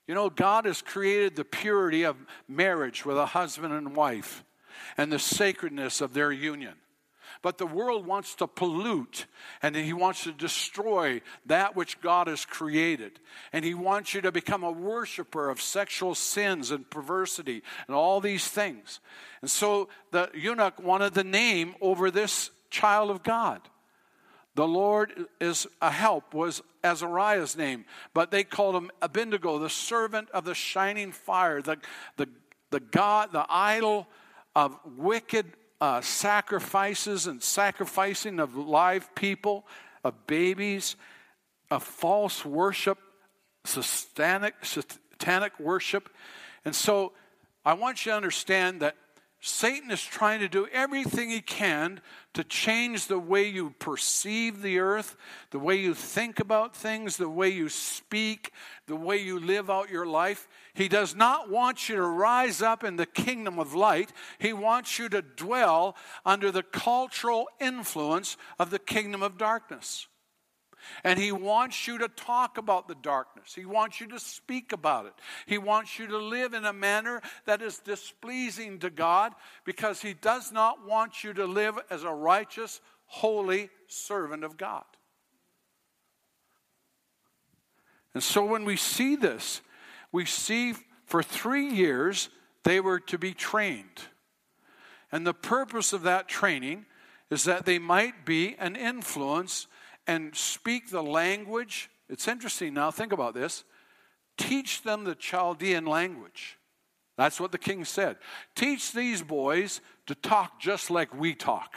You 0.06 0.14
know, 0.14 0.30
God 0.30 0.64
has 0.64 0.80
created 0.80 1.36
the 1.36 1.44
purity 1.44 2.04
of 2.04 2.16
marriage 2.46 3.04
with 3.04 3.18
a 3.18 3.26
husband 3.26 3.74
and 3.74 3.94
wife 3.94 4.44
and 4.96 5.12
the 5.12 5.18
sacredness 5.18 6.00
of 6.00 6.14
their 6.14 6.32
union. 6.32 6.74
But 7.42 7.58
the 7.58 7.66
world 7.66 8.06
wants 8.06 8.34
to 8.36 8.46
pollute 8.46 9.26
and 9.62 9.76
he 9.76 9.92
wants 9.92 10.24
to 10.24 10.32
destroy 10.32 11.20
that 11.46 11.76
which 11.76 12.00
God 12.00 12.26
has 12.26 12.44
created. 12.44 13.20
And 13.52 13.64
he 13.64 13.74
wants 13.74 14.14
you 14.14 14.20
to 14.22 14.32
become 14.32 14.64
a 14.64 14.70
worshiper 14.70 15.48
of 15.48 15.60
sexual 15.60 16.14
sins 16.14 16.70
and 16.70 16.88
perversity 16.88 17.62
and 17.86 17.94
all 17.94 18.20
these 18.20 18.48
things. 18.48 19.00
And 19.40 19.50
so 19.50 19.88
the 20.10 20.30
eunuch 20.34 20.82
wanted 20.82 21.14
the 21.14 21.24
name 21.24 21.74
over 21.80 22.10
this 22.10 22.50
child 22.70 23.10
of 23.10 23.22
God. 23.22 23.60
The 24.54 24.66
Lord 24.66 25.26
is 25.40 25.68
a 25.80 25.90
help 25.90 26.34
was 26.34 26.62
Azariah's 26.82 27.56
name, 27.56 27.84
but 28.12 28.32
they 28.32 28.42
called 28.42 28.74
him 28.74 28.90
Abednego, 29.00 29.58
the 29.58 29.70
servant 29.70 30.28
of 30.30 30.44
the 30.44 30.54
shining 30.54 31.12
fire, 31.12 31.62
the, 31.62 31.76
the, 32.16 32.28
the 32.70 32.80
God, 32.80 33.30
the 33.30 33.46
idol 33.48 34.08
of 34.56 34.76
wicked 34.96 35.46
uh, 35.80 36.00
sacrifices 36.00 37.26
and 37.26 37.42
sacrificing 37.42 38.40
of 38.40 38.56
live 38.56 39.14
people, 39.14 39.66
of 40.04 40.26
babies, 40.26 40.96
of 41.70 41.82
false 41.82 42.44
worship, 42.44 42.98
satanic, 43.64 44.54
satanic 44.62 45.58
worship. 45.60 46.08
And 46.64 46.74
so 46.74 47.12
I 47.64 47.74
want 47.74 48.04
you 48.04 48.12
to 48.12 48.16
understand 48.16 48.80
that 48.80 48.96
Satan 49.40 49.92
is 49.92 50.02
trying 50.02 50.40
to 50.40 50.48
do 50.48 50.66
everything 50.72 51.30
he 51.30 51.40
can 51.40 52.00
to 52.34 52.42
change 52.42 53.06
the 53.06 53.20
way 53.20 53.48
you 53.48 53.70
perceive 53.78 54.62
the 54.62 54.80
earth, 54.80 55.16
the 55.50 55.60
way 55.60 55.76
you 55.76 55.94
think 55.94 56.40
about 56.40 56.74
things, 56.74 57.16
the 57.16 57.28
way 57.28 57.48
you 57.48 57.68
speak, 57.68 58.52
the 58.86 58.96
way 58.96 59.18
you 59.18 59.38
live 59.38 59.70
out 59.70 59.90
your 59.90 60.06
life. 60.06 60.48
He 60.78 60.86
does 60.86 61.16
not 61.16 61.50
want 61.50 61.88
you 61.88 61.96
to 61.96 62.06
rise 62.06 62.62
up 62.62 62.84
in 62.84 62.94
the 62.94 63.04
kingdom 63.04 63.58
of 63.58 63.74
light. 63.74 64.12
He 64.38 64.52
wants 64.52 64.96
you 64.96 65.08
to 65.08 65.22
dwell 65.22 65.96
under 66.24 66.52
the 66.52 66.62
cultural 66.62 67.48
influence 67.58 68.36
of 68.60 68.70
the 68.70 68.78
kingdom 68.78 69.20
of 69.20 69.36
darkness. 69.36 70.06
And 71.02 71.18
He 71.18 71.32
wants 71.32 71.88
you 71.88 71.98
to 71.98 72.06
talk 72.06 72.58
about 72.58 72.86
the 72.86 72.94
darkness. 72.94 73.56
He 73.56 73.64
wants 73.64 74.00
you 74.00 74.06
to 74.06 74.20
speak 74.20 74.70
about 74.70 75.06
it. 75.06 75.14
He 75.46 75.58
wants 75.58 75.98
you 75.98 76.06
to 76.06 76.16
live 76.16 76.54
in 76.54 76.64
a 76.64 76.72
manner 76.72 77.22
that 77.44 77.60
is 77.60 77.80
displeasing 77.80 78.78
to 78.78 78.88
God 78.88 79.32
because 79.64 80.00
He 80.00 80.14
does 80.14 80.52
not 80.52 80.86
want 80.86 81.24
you 81.24 81.32
to 81.32 81.46
live 81.46 81.76
as 81.90 82.04
a 82.04 82.14
righteous, 82.14 82.80
holy 83.06 83.68
servant 83.88 84.44
of 84.44 84.56
God. 84.56 84.84
And 88.14 88.22
so 88.22 88.44
when 88.44 88.64
we 88.64 88.76
see 88.76 89.16
this, 89.16 89.60
we 90.12 90.24
see 90.24 90.74
for 91.06 91.22
three 91.22 91.68
years 91.68 92.28
they 92.64 92.80
were 92.80 93.00
to 93.00 93.18
be 93.18 93.32
trained. 93.32 94.02
And 95.10 95.26
the 95.26 95.34
purpose 95.34 95.92
of 95.92 96.02
that 96.02 96.28
training 96.28 96.86
is 97.30 97.44
that 97.44 97.64
they 97.64 97.78
might 97.78 98.24
be 98.24 98.56
an 98.58 98.76
influence 98.76 99.66
and 100.06 100.34
speak 100.34 100.90
the 100.90 101.02
language. 101.02 101.90
It's 102.08 102.28
interesting 102.28 102.74
now, 102.74 102.90
think 102.90 103.12
about 103.12 103.34
this. 103.34 103.64
Teach 104.36 104.82
them 104.82 105.04
the 105.04 105.14
Chaldean 105.14 105.86
language. 105.86 106.58
That's 107.16 107.40
what 107.40 107.52
the 107.52 107.58
king 107.58 107.84
said. 107.84 108.16
Teach 108.54 108.92
these 108.92 109.22
boys 109.22 109.80
to 110.06 110.14
talk 110.14 110.60
just 110.60 110.90
like 110.90 111.12
we 111.12 111.34
talk. 111.34 111.74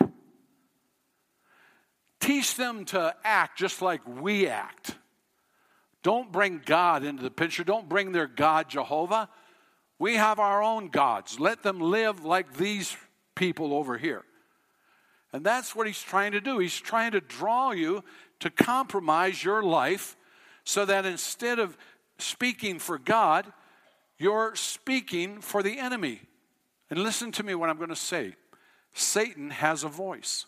Teach 2.20 2.56
them 2.56 2.86
to 2.86 3.16
act 3.24 3.58
just 3.58 3.82
like 3.82 4.02
we 4.06 4.48
act. 4.48 4.96
Don't 6.04 6.32
bring 6.32 6.62
God 6.66 7.04
into 7.04 7.22
the 7.22 7.32
picture. 7.32 7.64
Don't 7.64 7.88
bring 7.88 8.12
their 8.12 8.28
God, 8.28 8.70
Jehovah. 8.70 9.30
We 10.00 10.16
have 10.16 10.40
our 10.40 10.64
own 10.64 10.90
gods. 10.90 11.40
Let 11.40 11.62
them 11.62 11.80
live 11.80 12.26
like 12.26 12.58
these 12.58 12.96
people 13.36 13.74
over 13.74 13.98
here. 13.98 14.24
And 15.32 15.46
that's 15.46 15.76
what 15.76 15.88
he's 15.88 16.02
trying 16.02 16.32
to 16.32 16.42
do. 16.42 16.58
He's 16.58 16.80
trying 16.80 17.12
to 17.12 17.22
draw 17.22 17.72
you 17.72 18.04
to 18.40 18.50
compromise 18.50 19.44
your 19.44 19.62
life 19.62 20.18
so 20.64 20.86
that 20.86 21.06
instead 21.06 21.60
of 21.60 21.78
speaking 22.18 22.80
for 22.80 22.98
God, 22.98 23.52
you're 24.18 24.56
speaking 24.56 25.40
for 25.40 25.62
the 25.64 25.78
enemy. 25.80 26.22
And 26.90 27.00
listen 27.00 27.32
to 27.34 27.44
me 27.44 27.56
what 27.56 27.70
I'm 27.70 27.78
going 27.78 27.90
to 27.90 27.96
say 27.96 28.36
Satan 28.94 29.52
has 29.52 29.84
a 29.84 29.88
voice. 29.88 30.48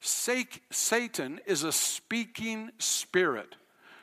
Satan 0.00 1.40
is 1.46 1.62
a 1.62 1.72
speaking 1.72 2.70
spirit 2.78 3.54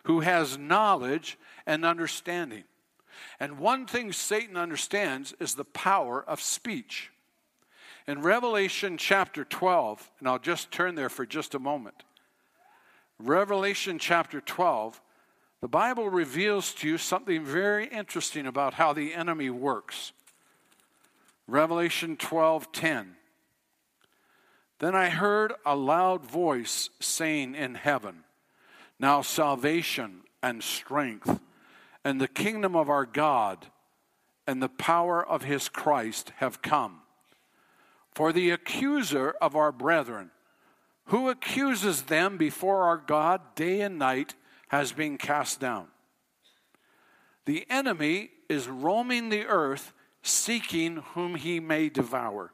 who 0.03 0.21
has 0.21 0.57
knowledge 0.57 1.37
and 1.65 1.85
understanding. 1.85 2.63
And 3.39 3.59
one 3.59 3.85
thing 3.85 4.11
Satan 4.11 4.57
understands 4.57 5.33
is 5.39 5.55
the 5.55 5.65
power 5.65 6.23
of 6.23 6.41
speech. 6.41 7.11
In 8.07 8.21
Revelation 8.21 8.97
chapter 8.97 9.45
12, 9.45 10.11
and 10.19 10.27
I'll 10.27 10.39
just 10.39 10.71
turn 10.71 10.95
there 10.95 11.09
for 11.09 11.25
just 11.25 11.55
a 11.55 11.59
moment. 11.59 12.03
Revelation 13.17 13.97
chapter 13.99 14.41
12, 14.41 15.01
the 15.61 15.69
Bible 15.69 16.09
reveals 16.09 16.73
to 16.75 16.89
you 16.89 16.97
something 16.97 17.45
very 17.45 17.87
interesting 17.87 18.45
about 18.45 18.73
how 18.73 18.91
the 18.91 19.13
enemy 19.13 19.49
works. 19.49 20.11
Revelation 21.47 22.17
12:10 22.17 23.15
Then 24.79 24.95
I 24.95 25.07
heard 25.07 25.53
a 25.65 25.75
loud 25.75 26.25
voice 26.25 26.89
saying 26.99 27.55
in 27.55 27.75
heaven, 27.75 28.25
Now 28.99 29.21
salvation 29.21 30.21
and 30.41 30.63
strength 30.63 31.39
and 32.03 32.19
the 32.19 32.27
kingdom 32.27 32.75
of 32.75 32.89
our 32.89 33.05
God 33.05 33.67
and 34.45 34.61
the 34.61 34.69
power 34.69 35.25
of 35.25 35.43
his 35.43 35.69
Christ 35.69 36.31
have 36.37 36.61
come. 36.61 36.99
For 38.13 38.31
the 38.31 38.51
accuser 38.51 39.33
of 39.41 39.55
our 39.55 39.71
brethren, 39.71 40.31
who 41.05 41.29
accuses 41.29 42.03
them 42.03 42.37
before 42.37 42.83
our 42.83 42.97
God 42.97 43.41
day 43.55 43.81
and 43.81 43.97
night, 43.97 44.35
has 44.67 44.91
been 44.91 45.17
cast 45.17 45.59
down. 45.59 45.87
The 47.45 47.65
enemy 47.69 48.31
is 48.49 48.67
roaming 48.67 49.29
the 49.29 49.45
earth 49.45 49.93
seeking 50.21 50.97
whom 51.13 51.35
he 51.35 51.59
may 51.59 51.89
devour. 51.89 52.53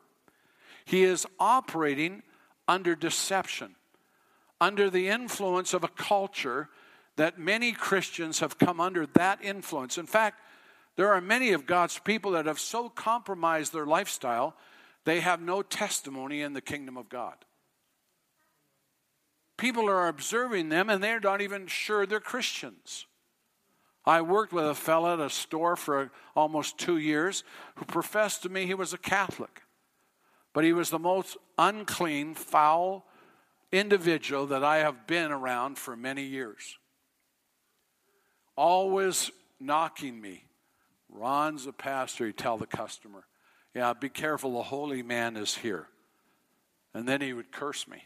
He 0.85 1.03
is 1.03 1.27
operating 1.39 2.23
under 2.67 2.95
deception, 2.95 3.75
under 4.61 4.89
the 4.89 5.07
influence 5.07 5.73
of 5.73 5.83
a 5.83 5.89
culture 5.89 6.69
that 7.15 7.39
many 7.39 7.71
Christians 7.71 8.39
have 8.39 8.57
come 8.57 8.79
under 8.79 9.05
that 9.07 9.43
influence. 9.43 9.97
In 9.97 10.05
fact, 10.05 10.39
there 10.95 11.13
are 11.13 11.21
many 11.21 11.51
of 11.51 11.65
God's 11.65 11.99
people 11.99 12.31
that 12.31 12.45
have 12.45 12.59
so 12.59 12.89
compromised 12.89 13.73
their 13.73 13.85
lifestyle 13.85 14.55
they 15.05 15.21
have 15.21 15.41
no 15.41 15.61
testimony 15.61 16.41
in 16.41 16.53
the 16.53 16.61
kingdom 16.61 16.97
of 16.97 17.09
God. 17.09 17.35
People 19.57 19.89
are 19.89 20.07
observing 20.07 20.69
them 20.69 20.89
and 20.89 21.03
they're 21.03 21.19
not 21.19 21.41
even 21.41 21.67
sure 21.67 22.05
they're 22.05 22.19
Christians. 22.19 23.05
I 24.05 24.21
worked 24.21 24.53
with 24.53 24.65
a 24.65 24.75
fellow 24.75 25.13
at 25.13 25.19
a 25.19 25.29
store 25.29 25.75
for 25.75 26.11
almost 26.35 26.77
two 26.77 26.97
years 26.97 27.43
who 27.75 27.85
professed 27.85 28.43
to 28.43 28.49
me 28.49 28.65
he 28.65 28.73
was 28.73 28.93
a 28.93 28.97
Catholic, 28.97 29.63
but 30.53 30.63
he 30.63 30.73
was 30.73 30.89
the 30.89 30.99
most 30.99 31.37
unclean, 31.57 32.33
foul 32.35 33.05
individual 33.71 34.47
that 34.47 34.63
I 34.63 34.77
have 34.77 35.07
been 35.07 35.31
around 35.31 35.77
for 35.77 35.95
many 35.95 36.23
years. 36.23 36.77
Always 38.55 39.31
knocking 39.59 40.19
me. 40.19 40.43
Ron's 41.09 41.65
a 41.65 41.73
pastor, 41.73 42.27
he'd 42.27 42.37
tell 42.37 42.57
the 42.57 42.67
customer. 42.67 43.25
Yeah, 43.73 43.93
be 43.93 44.09
careful, 44.09 44.53
the 44.53 44.63
holy 44.63 45.03
man 45.03 45.37
is 45.37 45.55
here. 45.55 45.87
And 46.93 47.07
then 47.07 47.21
he 47.21 47.33
would 47.33 47.51
curse 47.51 47.87
me. 47.87 48.03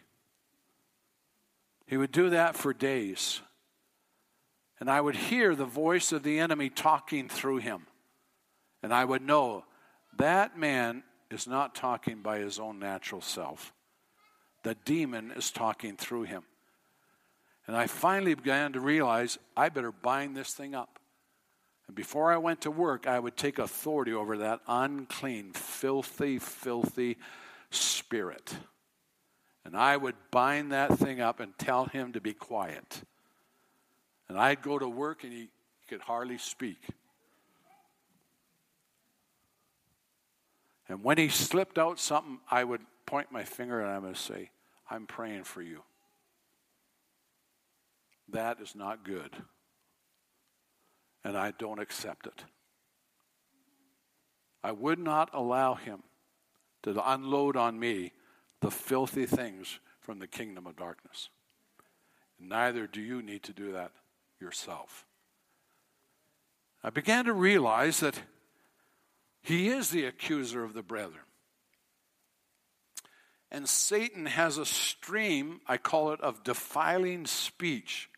He 1.88 1.98
would 1.98 2.12
do 2.12 2.30
that 2.32 2.56
for 2.56 2.74
days. 2.74 3.42
And 4.80 4.90
I 4.90 5.00
would 5.00 5.16
hear 5.16 5.56
the 5.56 5.66
voice 5.66 6.12
of 6.12 6.24
the 6.24 6.40
enemy 6.40 6.70
talking 6.70 7.30
through 7.30 7.58
him. 7.58 7.88
And 8.82 8.94
I 8.94 9.06
would 9.06 9.22
know 9.22 9.64
that 10.18 10.58
man 10.58 11.04
is 11.32 11.48
not 11.48 11.76
talking 11.76 12.22
by 12.22 12.40
his 12.40 12.60
own 12.60 12.80
natural 12.80 13.22
self. 13.22 13.74
The 14.64 14.76
demon 14.86 15.32
is 15.32 15.52
talking 15.52 15.96
through 15.96 16.24
him. 16.24 16.44
And 17.68 17.76
I 17.76 17.88
finally 17.88 18.34
began 18.34 18.74
to 18.74 18.80
realize 18.80 19.38
I 19.56 19.70
better 19.70 19.92
bind 19.92 20.36
this 20.36 20.54
thing 20.54 20.76
up. 20.76 21.00
And 21.88 21.96
before 21.96 22.32
I 22.32 22.38
went 22.38 22.62
to 22.62 22.72
work, 22.72 23.08
I 23.08 23.20
would 23.20 23.38
take 23.38 23.60
authority 23.60 24.14
over 24.14 24.38
that 24.38 24.62
unclean, 24.68 25.54
filthy, 25.54 26.40
filthy 26.40 27.18
spirit. 27.70 28.56
And 29.66 29.78
I 29.78 29.96
would 29.96 30.16
bind 30.32 30.72
that 30.72 30.98
thing 30.98 31.22
up 31.22 31.40
and 31.40 31.58
tell 31.58 31.86
him 31.86 32.14
to 32.14 32.22
be 32.22 32.34
quiet. 32.34 33.04
And 34.28 34.38
I'd 34.38 34.62
go 34.62 34.78
to 34.80 34.88
work 34.88 35.24
and 35.24 35.32
he 35.32 35.50
could 35.88 36.02
hardly 36.02 36.38
speak. 36.38 36.80
And 40.90 41.04
when 41.04 41.18
he 41.18 41.30
slipped 41.30 41.78
out 41.78 42.00
something, 42.00 42.40
I 42.50 42.64
would 42.64 42.82
point 43.06 43.32
my 43.32 43.44
finger 43.44 43.82
and 43.82 43.90
I 43.90 44.00
would 44.00 44.18
say, 44.18 44.50
I'm 44.94 45.08
praying 45.08 45.46
for 45.46 45.64
you. 45.64 45.82
That 48.30 48.62
is 48.62 48.76
not 48.76 49.04
good 49.04 49.32
and 51.24 51.36
I 51.36 51.52
don't 51.52 51.80
accept 51.80 52.28
it. 52.28 52.44
I 54.64 54.72
would 54.72 55.00
not 55.00 55.32
allow 55.34 55.74
him 55.74 56.04
to 56.84 57.12
unload 57.12 57.58
on 57.58 57.80
me 57.80 58.12
the 58.62 58.70
filthy 58.70 59.26
things 59.26 59.80
from 60.00 60.20
the 60.20 60.28
kingdom 60.28 60.68
of 60.68 60.76
darkness. 60.76 61.30
Neither 62.40 62.86
do 62.86 63.02
you 63.02 63.24
need 63.24 63.42
to 63.44 63.54
do 63.54 63.72
that 63.72 63.92
yourself. 64.40 65.06
I 66.84 66.92
began 66.92 67.26
to 67.26 67.34
realize 67.34 68.00
that 68.02 68.22
he 69.42 69.70
is 69.70 69.90
the 69.90 70.06
accuser 70.06 70.64
of 70.64 70.74
the 70.74 70.84
brethren. 70.84 71.24
And 73.54 73.70
Satan 73.70 74.26
has 74.26 74.58
a 74.58 74.66
stream, 74.66 75.62
I 75.68 75.78
call 75.78 76.12
it, 76.12 76.20
of 76.22 76.44
defiling 76.44 77.28
speech 77.28 78.10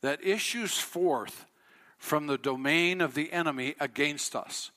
that 0.00 0.24
issues 0.24 0.78
forth 0.78 1.44
from 1.98 2.26
the 2.26 2.38
domain 2.38 3.02
of 3.02 3.14
the 3.14 3.30
enemy 3.30 3.74
against 3.78 4.34
us. 4.34 4.70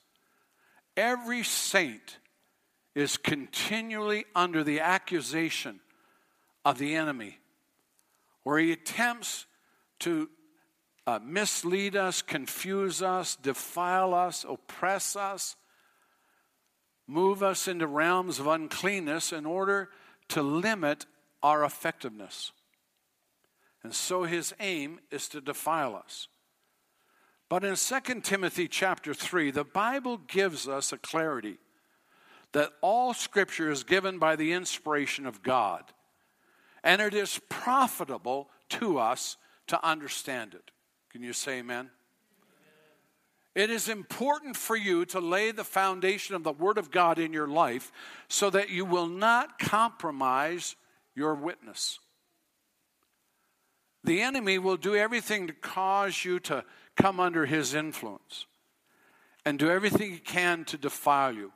Every 0.97 1.43
saint 1.43 2.17
is 2.95 3.15
continually 3.15 4.25
under 4.35 4.63
the 4.63 4.81
accusation 4.81 5.79
of 6.65 6.79
the 6.79 6.95
enemy, 6.95 7.39
where 8.43 8.59
he 8.59 8.73
attempts 8.73 9.45
to 9.99 10.29
uh, 11.05 11.19
mislead 11.23 11.95
us, 11.95 12.21
confuse 12.21 13.01
us, 13.01 13.37
defile 13.37 14.13
us, 14.13 14.45
oppress 14.47 15.15
us. 15.15 15.55
Move 17.07 17.41
us 17.41 17.67
into 17.67 17.87
realms 17.87 18.39
of 18.39 18.47
uncleanness 18.47 19.31
in 19.31 19.45
order 19.45 19.89
to 20.29 20.41
limit 20.41 21.05
our 21.41 21.63
effectiveness. 21.63 22.51
And 23.83 23.93
so 23.93 24.23
his 24.23 24.53
aim 24.59 24.99
is 25.11 25.29
to 25.29 25.39
defile 25.39 25.95
us. 25.95 26.27
But 27.49 27.63
in 27.63 27.75
2 27.75 28.21
Timothy 28.21 28.67
chapter 28.67 29.13
3, 29.13 29.51
the 29.51 29.63
Bible 29.63 30.17
gives 30.17 30.67
us 30.67 30.91
a 30.91 30.97
clarity 30.97 31.57
that 32.51 32.71
all 32.81 33.13
scripture 33.13 33.71
is 33.71 33.83
given 33.83 34.19
by 34.19 34.35
the 34.35 34.51
inspiration 34.51 35.25
of 35.25 35.43
God, 35.43 35.83
and 36.83 37.01
it 37.01 37.13
is 37.13 37.39
profitable 37.49 38.49
to 38.69 38.97
us 38.97 39.37
to 39.67 39.85
understand 39.85 40.53
it. 40.53 40.71
Can 41.11 41.23
you 41.23 41.33
say 41.33 41.59
amen? 41.59 41.89
It 43.57 43.71
is 43.71 43.89
important 43.89 44.55
for 44.55 44.75
you 44.75 45.03
to 45.05 45.19
lay 45.19 45.49
the 45.49 45.63
foundation 45.63 46.35
of 46.35 46.43
the 46.43 46.51
Word 46.51 46.77
of 46.77 46.91
God 46.91 47.17
in 47.17 47.33
your 47.33 47.47
life 47.47 47.91
so 48.27 48.51
that 48.51 48.69
you 48.69 48.85
will 48.85 49.07
not 49.07 49.57
compromise 49.57 50.75
your 51.15 51.33
witness. 51.33 51.97
The 54.03 54.21
enemy 54.21 54.59
will 54.59 54.77
do 54.77 54.95
everything 54.95 55.47
to 55.47 55.53
cause 55.53 56.23
you 56.23 56.39
to 56.41 56.65
come 56.95 57.19
under 57.19 57.47
his 57.47 57.73
influence 57.73 58.45
and 59.43 59.57
do 59.57 59.71
everything 59.71 60.11
he 60.11 60.19
can 60.19 60.63
to 60.65 60.77
defile 60.77 61.33
you. 61.33 61.51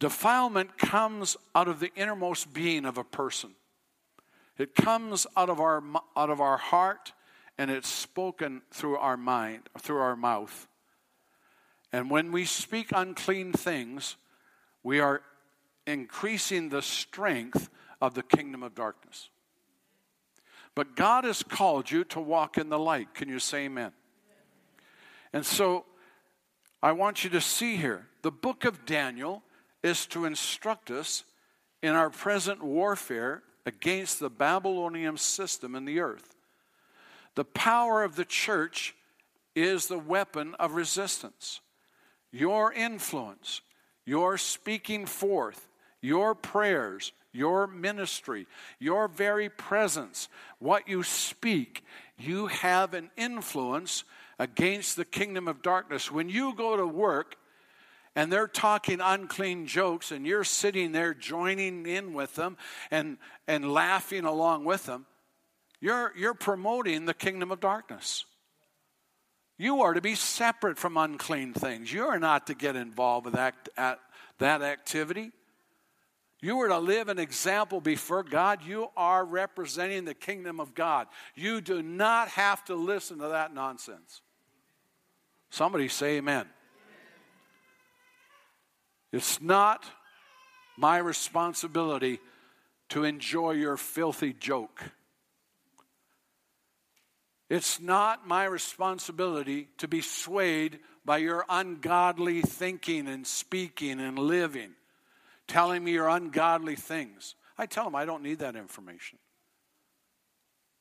Defilement 0.00 0.76
comes 0.76 1.36
out 1.54 1.68
of 1.68 1.78
the 1.78 1.92
innermost 1.94 2.52
being 2.52 2.84
of 2.84 2.98
a 2.98 3.04
person. 3.04 3.50
It 4.58 4.74
comes 4.74 5.24
out 5.36 5.50
of 5.50 5.60
our, 5.60 5.84
out 6.16 6.30
of 6.30 6.40
our 6.40 6.56
heart 6.56 7.12
and 7.58 7.70
it's 7.70 7.88
spoken 7.88 8.62
through 8.70 8.96
our 8.96 9.16
mind, 9.16 9.68
through 9.78 9.98
our 9.98 10.16
mouth. 10.16 10.66
And 11.92 12.10
when 12.10 12.32
we 12.32 12.44
speak 12.44 12.88
unclean 12.94 13.52
things, 13.52 14.16
we 14.82 15.00
are 15.00 15.22
increasing 15.86 16.68
the 16.68 16.82
strength 16.82 17.68
of 18.00 18.14
the 18.14 18.22
kingdom 18.22 18.62
of 18.62 18.74
darkness. 18.74 19.28
But 20.74 20.96
God 20.96 21.24
has 21.24 21.42
called 21.42 21.90
you 21.90 22.04
to 22.04 22.20
walk 22.20 22.56
in 22.56 22.70
the 22.70 22.78
light. 22.78 23.14
Can 23.14 23.28
you 23.28 23.38
say 23.38 23.66
amen? 23.66 23.92
And 25.32 25.44
so 25.44 25.84
I 26.82 26.92
want 26.92 27.24
you 27.24 27.30
to 27.30 27.40
see 27.40 27.76
here 27.76 28.06
the 28.22 28.30
book 28.30 28.64
of 28.64 28.86
Daniel 28.86 29.42
is 29.82 30.06
to 30.06 30.24
instruct 30.24 30.90
us 30.90 31.24
in 31.82 31.94
our 31.94 32.10
present 32.10 32.62
warfare 32.62 33.42
against 33.66 34.20
the 34.20 34.30
Babylonian 34.30 35.16
system 35.16 35.74
in 35.74 35.84
the 35.84 36.00
earth. 36.00 36.36
The 37.34 37.44
power 37.44 38.04
of 38.04 38.16
the 38.16 38.24
church 38.24 38.94
is 39.54 39.86
the 39.86 39.98
weapon 39.98 40.54
of 40.58 40.74
resistance. 40.74 41.60
Your 42.30 42.72
influence, 42.72 43.60
your 44.04 44.38
speaking 44.38 45.06
forth, 45.06 45.68
your 46.00 46.34
prayers, 46.34 47.12
your 47.32 47.66
ministry, 47.66 48.46
your 48.78 49.08
very 49.08 49.48
presence, 49.48 50.28
what 50.58 50.88
you 50.88 51.02
speak, 51.02 51.84
you 52.18 52.46
have 52.46 52.94
an 52.94 53.10
influence 53.16 54.04
against 54.38 54.96
the 54.96 55.04
kingdom 55.04 55.48
of 55.48 55.62
darkness. 55.62 56.10
When 56.10 56.28
you 56.28 56.54
go 56.54 56.76
to 56.76 56.86
work 56.86 57.36
and 58.14 58.30
they're 58.30 58.48
talking 58.48 59.00
unclean 59.00 59.66
jokes 59.66 60.12
and 60.12 60.26
you're 60.26 60.44
sitting 60.44 60.92
there 60.92 61.14
joining 61.14 61.86
in 61.86 62.12
with 62.12 62.34
them 62.34 62.56
and, 62.90 63.16
and 63.46 63.72
laughing 63.72 64.24
along 64.24 64.64
with 64.64 64.84
them, 64.86 65.06
you're, 65.82 66.12
you're 66.16 66.32
promoting 66.32 67.06
the 67.06 67.12
kingdom 67.12 67.50
of 67.50 67.58
darkness. 67.58 68.24
You 69.58 69.82
are 69.82 69.94
to 69.94 70.00
be 70.00 70.14
separate 70.14 70.78
from 70.78 70.96
unclean 70.96 71.54
things. 71.54 71.92
You 71.92 72.04
are 72.04 72.20
not 72.20 72.46
to 72.46 72.54
get 72.54 72.76
involved 72.76 73.26
with 73.26 73.34
that, 73.34 73.68
that 74.38 74.62
activity. 74.62 75.32
You 76.40 76.60
are 76.60 76.68
to 76.68 76.78
live 76.78 77.08
an 77.08 77.18
example 77.18 77.80
before 77.80 78.22
God. 78.22 78.60
You 78.64 78.90
are 78.96 79.24
representing 79.24 80.04
the 80.04 80.14
kingdom 80.14 80.60
of 80.60 80.72
God. 80.72 81.08
You 81.34 81.60
do 81.60 81.82
not 81.82 82.28
have 82.28 82.64
to 82.66 82.76
listen 82.76 83.18
to 83.18 83.28
that 83.28 83.52
nonsense. 83.52 84.22
Somebody 85.50 85.88
say 85.88 86.18
amen. 86.18 86.46
It's 89.10 89.42
not 89.42 89.84
my 90.76 90.98
responsibility 90.98 92.20
to 92.90 93.02
enjoy 93.02 93.52
your 93.52 93.76
filthy 93.76 94.32
joke. 94.32 94.80
It's 97.52 97.78
not 97.78 98.26
my 98.26 98.44
responsibility 98.44 99.68
to 99.76 99.86
be 99.86 100.00
swayed 100.00 100.78
by 101.04 101.18
your 101.18 101.44
ungodly 101.50 102.40
thinking 102.40 103.06
and 103.06 103.26
speaking 103.26 104.00
and 104.00 104.18
living 104.18 104.70
telling 105.46 105.84
me 105.84 105.92
your 105.92 106.08
ungodly 106.08 106.76
things. 106.76 107.34
I 107.58 107.66
tell 107.66 107.84
them 107.84 107.94
I 107.94 108.06
don't 108.06 108.22
need 108.22 108.38
that 108.38 108.56
information. 108.56 109.18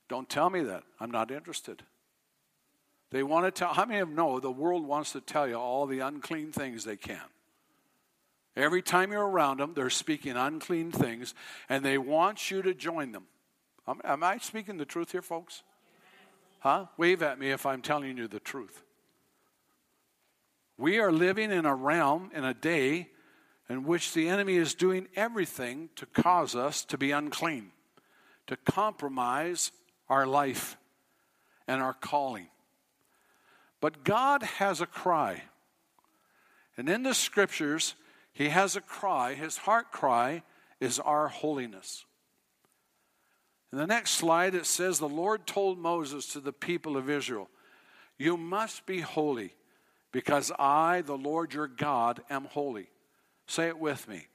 Don't 0.08 0.30
tell 0.30 0.50
me 0.50 0.62
that. 0.62 0.84
I'm 0.98 1.12
not 1.12 1.30
interested. 1.30 1.84
They 3.10 3.22
want 3.22 3.48
to 3.48 3.52
tell, 3.52 3.74
how 3.74 3.84
many 3.84 4.00
of 4.00 4.08
you 4.08 4.16
know 4.16 4.40
the 4.40 4.50
world 4.50 4.88
wants 4.88 5.12
to 5.12 5.20
tell 5.20 5.50
you 5.50 5.56
all 5.56 5.88
the 5.88 6.00
unclean 6.00 6.54
things 6.54 6.86
they 6.86 6.96
can? 6.96 7.20
Every 8.56 8.82
time 8.82 9.12
you're 9.12 9.28
around 9.28 9.60
them, 9.60 9.74
they're 9.76 9.90
speaking 9.90 10.38
unclean 10.38 10.94
things, 10.94 11.34
and 11.68 11.84
they 11.84 11.98
want 11.98 12.50
you 12.50 12.62
to 12.62 12.74
join 12.74 13.12
them. 13.12 13.26
Am 14.06 14.24
I 14.24 14.38
speaking 14.38 14.78
the 14.78 14.86
truth 14.86 15.12
here, 15.12 15.22
folks? 15.22 15.64
Huh? 16.62 16.86
Wave 16.96 17.24
at 17.24 17.40
me 17.40 17.50
if 17.50 17.66
I'm 17.66 17.82
telling 17.82 18.18
you 18.18 18.28
the 18.28 18.40
truth. 18.40 18.84
We 20.78 21.00
are 21.00 21.12
living 21.12 21.52
in 21.52 21.66
a 21.66 21.76
realm, 21.76 22.30
in 22.36 22.44
a 22.44 22.54
day, 22.54 23.10
in 23.68 23.84
which 23.84 24.14
the 24.14 24.30
enemy 24.30 24.58
is 24.58 24.76
doing 24.76 25.08
everything 25.16 25.90
to 25.96 26.06
cause 26.06 26.56
us 26.56 26.86
to 26.86 27.00
be 27.00 27.12
unclean, 27.12 27.72
to 28.46 28.58
compromise 28.58 29.72
our 30.08 30.28
life 30.28 30.78
and 31.68 31.82
our 31.82 31.96
calling. 31.96 32.48
But 33.80 34.04
God 34.04 34.44
has 34.44 34.82
a 34.82 34.86
cry. 34.86 35.44
And 36.78 36.88
in 36.88 37.02
the 37.02 37.16
scriptures, 37.16 37.96
He 38.34 38.50
has 38.50 38.76
a 38.76 38.82
cry. 38.82 39.34
His 39.34 39.58
heart 39.58 39.92
cry 39.92 40.44
is 40.80 41.00
our 41.00 41.28
holiness. 41.28 42.06
In 43.72 43.78
the 43.78 43.88
next 43.88 44.12
slide, 44.12 44.54
it 44.54 44.66
says, 44.66 45.00
The 45.00 45.08
Lord 45.08 45.48
told 45.48 45.80
Moses 45.80 46.28
to 46.28 46.40
the 46.40 46.54
people 46.54 46.98
of 46.98 47.10
Israel, 47.10 47.50
You 48.18 48.36
must 48.36 48.86
be 48.86 49.00
holy, 49.00 49.54
because 50.12 50.52
I, 50.60 51.02
the 51.02 51.18
Lord 51.18 51.54
your 51.54 51.68
God, 51.68 52.22
am 52.30 52.46
holy. 52.46 52.90
Say 53.48 53.68
it 53.68 53.80
with 53.80 54.08
me. 54.08 54.28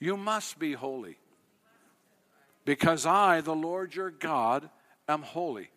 You 0.00 0.16
must 0.16 0.58
be 0.58 0.72
holy 0.72 1.18
because 2.64 3.06
I, 3.06 3.40
the 3.40 3.54
Lord 3.54 3.94
your 3.94 4.10
God, 4.10 4.68
am 5.08 5.22
holy. 5.22 5.70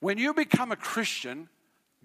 When 0.00 0.18
you 0.18 0.34
become 0.34 0.72
a 0.72 0.76
Christian, 0.76 1.48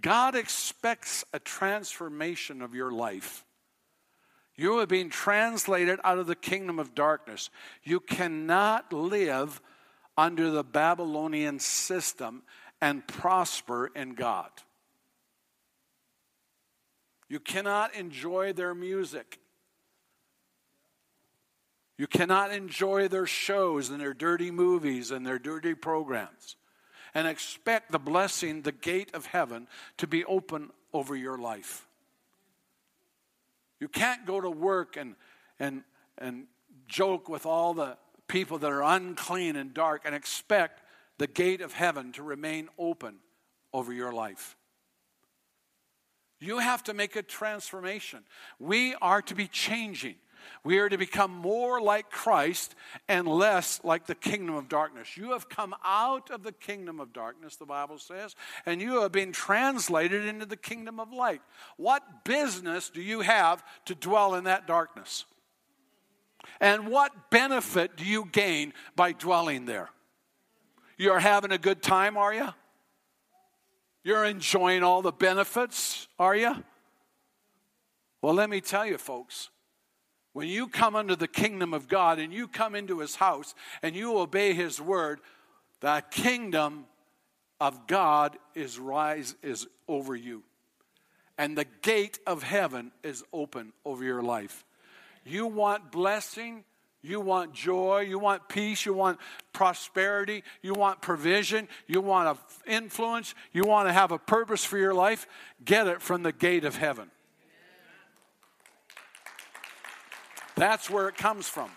God 0.01 0.35
expects 0.35 1.23
a 1.33 1.39
transformation 1.39 2.61
of 2.61 2.75
your 2.75 2.91
life. 2.91 3.45
You 4.55 4.79
are 4.79 4.85
being 4.85 5.09
translated 5.09 5.99
out 6.03 6.17
of 6.17 6.27
the 6.27 6.35
kingdom 6.35 6.79
of 6.79 6.95
darkness. 6.95 7.49
You 7.83 7.99
cannot 7.99 8.93
live 8.93 9.61
under 10.17 10.49
the 10.49 10.63
Babylonian 10.63 11.59
system 11.59 12.43
and 12.81 13.05
prosper 13.07 13.91
in 13.95 14.13
God. 14.13 14.49
You 17.27 17.39
cannot 17.39 17.95
enjoy 17.95 18.53
their 18.53 18.73
music. 18.73 19.39
You 21.97 22.07
cannot 22.07 22.51
enjoy 22.51 23.07
their 23.07 23.25
shows 23.25 23.89
and 23.89 23.99
their 23.99 24.13
dirty 24.13 24.51
movies 24.51 25.11
and 25.11 25.25
their 25.25 25.39
dirty 25.39 25.73
programs 25.73 26.55
and 27.13 27.27
expect 27.27 27.91
the 27.91 27.99
blessing, 27.99 28.61
the 28.61 28.73
gate 28.73 29.09
of 29.13 29.25
heaven, 29.25 29.67
to 29.97 30.05
be 30.05 30.25
open 30.25 30.69
over 30.93 31.15
your 31.15 31.37
life. 31.37 31.87
You 33.79 33.87
can't 33.87 34.25
go 34.25 34.41
to 34.41 34.49
work 34.49 34.97
and, 34.97 35.15
and, 35.59 35.83
and 36.17 36.47
joke 36.87 37.29
with 37.29 37.45
all 37.45 37.73
the 37.73 37.97
people 38.27 38.57
that 38.59 38.71
are 38.71 38.83
unclean 38.83 39.55
and 39.55 39.73
dark 39.73 40.01
and 40.05 40.15
expect 40.15 40.81
the 41.17 41.27
gate 41.27 41.61
of 41.61 41.73
heaven 41.73 42.11
to 42.13 42.23
remain 42.23 42.69
open 42.77 43.17
over 43.73 43.93
your 43.93 44.11
life. 44.11 44.55
You 46.39 46.59
have 46.59 46.83
to 46.83 46.93
make 46.93 47.15
a 47.15 47.23
transformation. 47.23 48.23
We 48.59 48.95
are 48.95 49.21
to 49.23 49.35
be 49.35 49.47
changing. 49.47 50.15
We 50.63 50.77
are 50.79 50.89
to 50.89 50.97
become 50.97 51.31
more 51.31 51.81
like 51.81 52.11
Christ 52.11 52.75
and 53.07 53.27
less 53.27 53.79
like 53.83 54.05
the 54.05 54.15
kingdom 54.15 54.55
of 54.55 54.69
darkness. 54.69 55.17
You 55.17 55.31
have 55.31 55.49
come 55.49 55.73
out 55.83 56.29
of 56.29 56.43
the 56.43 56.51
kingdom 56.51 56.99
of 56.99 57.13
darkness, 57.13 57.55
the 57.55 57.65
Bible 57.65 57.97
says, 57.97 58.35
and 58.65 58.81
you 58.81 59.01
have 59.01 59.11
been 59.11 59.31
translated 59.31 60.25
into 60.25 60.45
the 60.45 60.57
kingdom 60.57 60.99
of 60.99 61.11
light. 61.11 61.41
What 61.77 62.25
business 62.25 62.89
do 62.89 63.01
you 63.01 63.21
have 63.21 63.63
to 63.85 63.95
dwell 63.95 64.35
in 64.35 64.43
that 64.43 64.67
darkness? 64.67 65.25
And 66.59 66.87
what 66.87 67.29
benefit 67.29 67.95
do 67.97 68.05
you 68.05 68.27
gain 68.31 68.73
by 68.95 69.11
dwelling 69.11 69.65
there? 69.65 69.89
You're 70.97 71.19
having 71.19 71.51
a 71.51 71.57
good 71.57 71.81
time, 71.81 72.17
are 72.17 72.33
you? 72.33 72.47
You're 74.03 74.25
enjoying 74.25 74.83
all 74.83 75.01
the 75.01 75.11
benefits, 75.11 76.07
are 76.19 76.35
you? 76.35 76.63
Well, 78.21 78.33
let 78.33 78.49
me 78.49 78.61
tell 78.61 78.85
you, 78.85 78.97
folks, 78.97 79.49
when 80.33 80.47
you 80.47 80.67
come 80.67 80.95
under 80.95 81.15
the 81.15 81.27
kingdom 81.27 81.73
of 81.73 81.87
God 81.87 82.19
and 82.19 82.33
you 82.33 82.47
come 82.47 82.75
into 82.75 82.99
his 82.99 83.15
house 83.15 83.55
and 83.81 83.95
you 83.95 84.17
obey 84.17 84.53
his 84.53 84.81
word, 84.81 85.21
the 85.79 86.03
kingdom 86.11 86.85
of 87.59 87.87
God 87.87 88.37
is 88.53 88.77
rise 88.77 89.35
is 89.41 89.67
over 89.87 90.15
you. 90.15 90.43
And 91.37 91.57
the 91.57 91.65
gate 91.81 92.19
of 92.25 92.43
heaven 92.43 92.91
is 93.03 93.23
open 93.33 93.73
over 93.85 94.03
your 94.03 94.21
life. 94.21 94.65
You 95.25 95.47
want 95.47 95.91
blessing, 95.91 96.63
you 97.01 97.19
want 97.19 97.53
joy, 97.53 98.01
you 98.01 98.19
want 98.19 98.47
peace, 98.47 98.85
you 98.85 98.93
want 98.93 99.19
prosperity, 99.53 100.43
you 100.61 100.73
want 100.73 101.01
provision, 101.01 101.67
you 101.87 101.99
want 101.99 102.39
influence, 102.67 103.33
you 103.51 103.63
want 103.63 103.89
to 103.89 103.93
have 103.93 104.11
a 104.11 104.19
purpose 104.19 104.63
for 104.63 104.77
your 104.77 104.93
life, 104.93 105.27
get 105.63 105.87
it 105.87 106.01
from 106.01 106.23
the 106.23 106.31
gate 106.31 106.63
of 106.63 106.75
heaven. 106.75 107.09
That's 110.55 110.89
where 110.89 111.09
it 111.09 111.15
comes 111.15 111.47
from. 111.47 111.69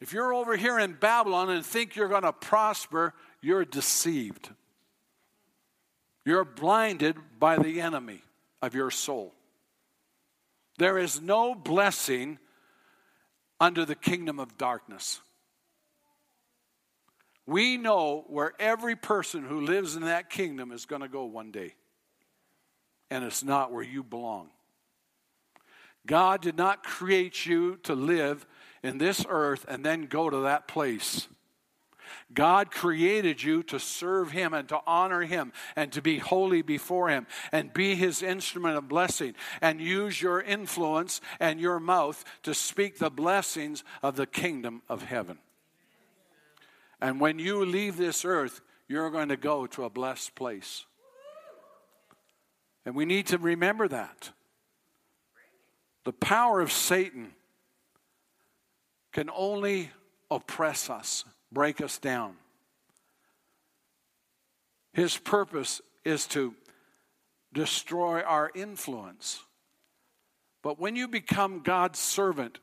If 0.00 0.12
you're 0.12 0.32
over 0.32 0.56
here 0.56 0.78
in 0.78 0.94
Babylon 0.94 1.50
and 1.50 1.64
think 1.64 1.96
you're 1.96 2.08
going 2.08 2.22
to 2.22 2.32
prosper, 2.32 3.12
you're 3.42 3.64
deceived. 3.64 4.50
You're 6.24 6.44
blinded 6.44 7.16
by 7.38 7.58
the 7.58 7.80
enemy 7.80 8.22
of 8.62 8.74
your 8.74 8.90
soul. 8.90 9.34
There 10.80 10.96
is 10.96 11.20
no 11.20 11.54
blessing 11.54 12.38
under 13.60 13.84
the 13.84 13.94
kingdom 13.94 14.40
of 14.40 14.56
darkness. 14.56 15.20
We 17.44 17.76
know 17.76 18.24
where 18.28 18.54
every 18.58 18.96
person 18.96 19.44
who 19.44 19.60
lives 19.60 19.94
in 19.94 20.04
that 20.04 20.30
kingdom 20.30 20.72
is 20.72 20.86
going 20.86 21.02
to 21.02 21.08
go 21.08 21.24
one 21.24 21.50
day, 21.50 21.74
and 23.10 23.22
it's 23.24 23.44
not 23.44 23.70
where 23.70 23.82
you 23.82 24.02
belong. 24.02 24.48
God 26.06 26.40
did 26.40 26.56
not 26.56 26.82
create 26.82 27.44
you 27.44 27.76
to 27.82 27.94
live 27.94 28.46
in 28.82 28.96
this 28.96 29.26
earth 29.28 29.66
and 29.68 29.84
then 29.84 30.06
go 30.06 30.30
to 30.30 30.38
that 30.38 30.66
place. 30.66 31.28
God 32.32 32.70
created 32.70 33.42
you 33.42 33.62
to 33.64 33.78
serve 33.78 34.30
Him 34.30 34.54
and 34.54 34.68
to 34.68 34.80
honor 34.86 35.22
Him 35.22 35.52
and 35.76 35.92
to 35.92 36.02
be 36.02 36.18
holy 36.18 36.62
before 36.62 37.08
Him 37.08 37.26
and 37.52 37.72
be 37.72 37.94
His 37.94 38.22
instrument 38.22 38.76
of 38.76 38.88
blessing 38.88 39.34
and 39.60 39.80
use 39.80 40.20
your 40.20 40.40
influence 40.40 41.20
and 41.38 41.60
your 41.60 41.80
mouth 41.80 42.24
to 42.42 42.54
speak 42.54 42.98
the 42.98 43.10
blessings 43.10 43.84
of 44.02 44.16
the 44.16 44.26
kingdom 44.26 44.82
of 44.88 45.02
heaven. 45.02 45.38
And 47.00 47.20
when 47.20 47.38
you 47.38 47.64
leave 47.64 47.96
this 47.96 48.24
earth, 48.24 48.60
you're 48.88 49.10
going 49.10 49.28
to 49.28 49.36
go 49.36 49.66
to 49.68 49.84
a 49.84 49.90
blessed 49.90 50.34
place. 50.34 50.84
And 52.84 52.94
we 52.94 53.04
need 53.04 53.26
to 53.28 53.38
remember 53.38 53.88
that. 53.88 54.30
The 56.04 56.12
power 56.12 56.60
of 56.60 56.72
Satan 56.72 57.32
can 59.12 59.30
only 59.34 59.90
oppress 60.30 60.88
us, 60.88 61.24
break 61.52 61.80
us 61.80 61.98
down. 61.98 62.34
His 64.92 65.16
purpose 65.16 65.80
is 66.04 66.26
to 66.28 66.54
destroy 67.52 68.22
our 68.22 68.50
influence. 68.54 69.42
But 70.62 70.78
when 70.78 70.96
you 70.96 71.08
become 71.08 71.62
God's 71.62 71.98
servant, 71.98 72.58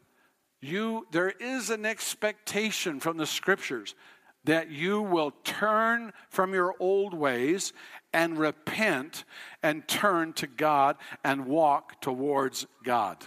you 0.61 1.07
there 1.11 1.29
is 1.29 1.69
an 1.69 1.85
expectation 1.85 2.99
from 2.99 3.17
the 3.17 3.25
scriptures 3.25 3.95
that 4.43 4.71
you 4.71 5.01
will 5.01 5.31
turn 5.43 6.13
from 6.29 6.53
your 6.53 6.73
old 6.79 7.13
ways 7.13 7.73
and 8.13 8.37
repent 8.37 9.25
and 9.61 9.87
turn 9.87 10.33
to 10.33 10.47
God 10.47 10.95
and 11.23 11.45
walk 11.47 12.01
towards 12.01 12.65
God. 12.83 13.17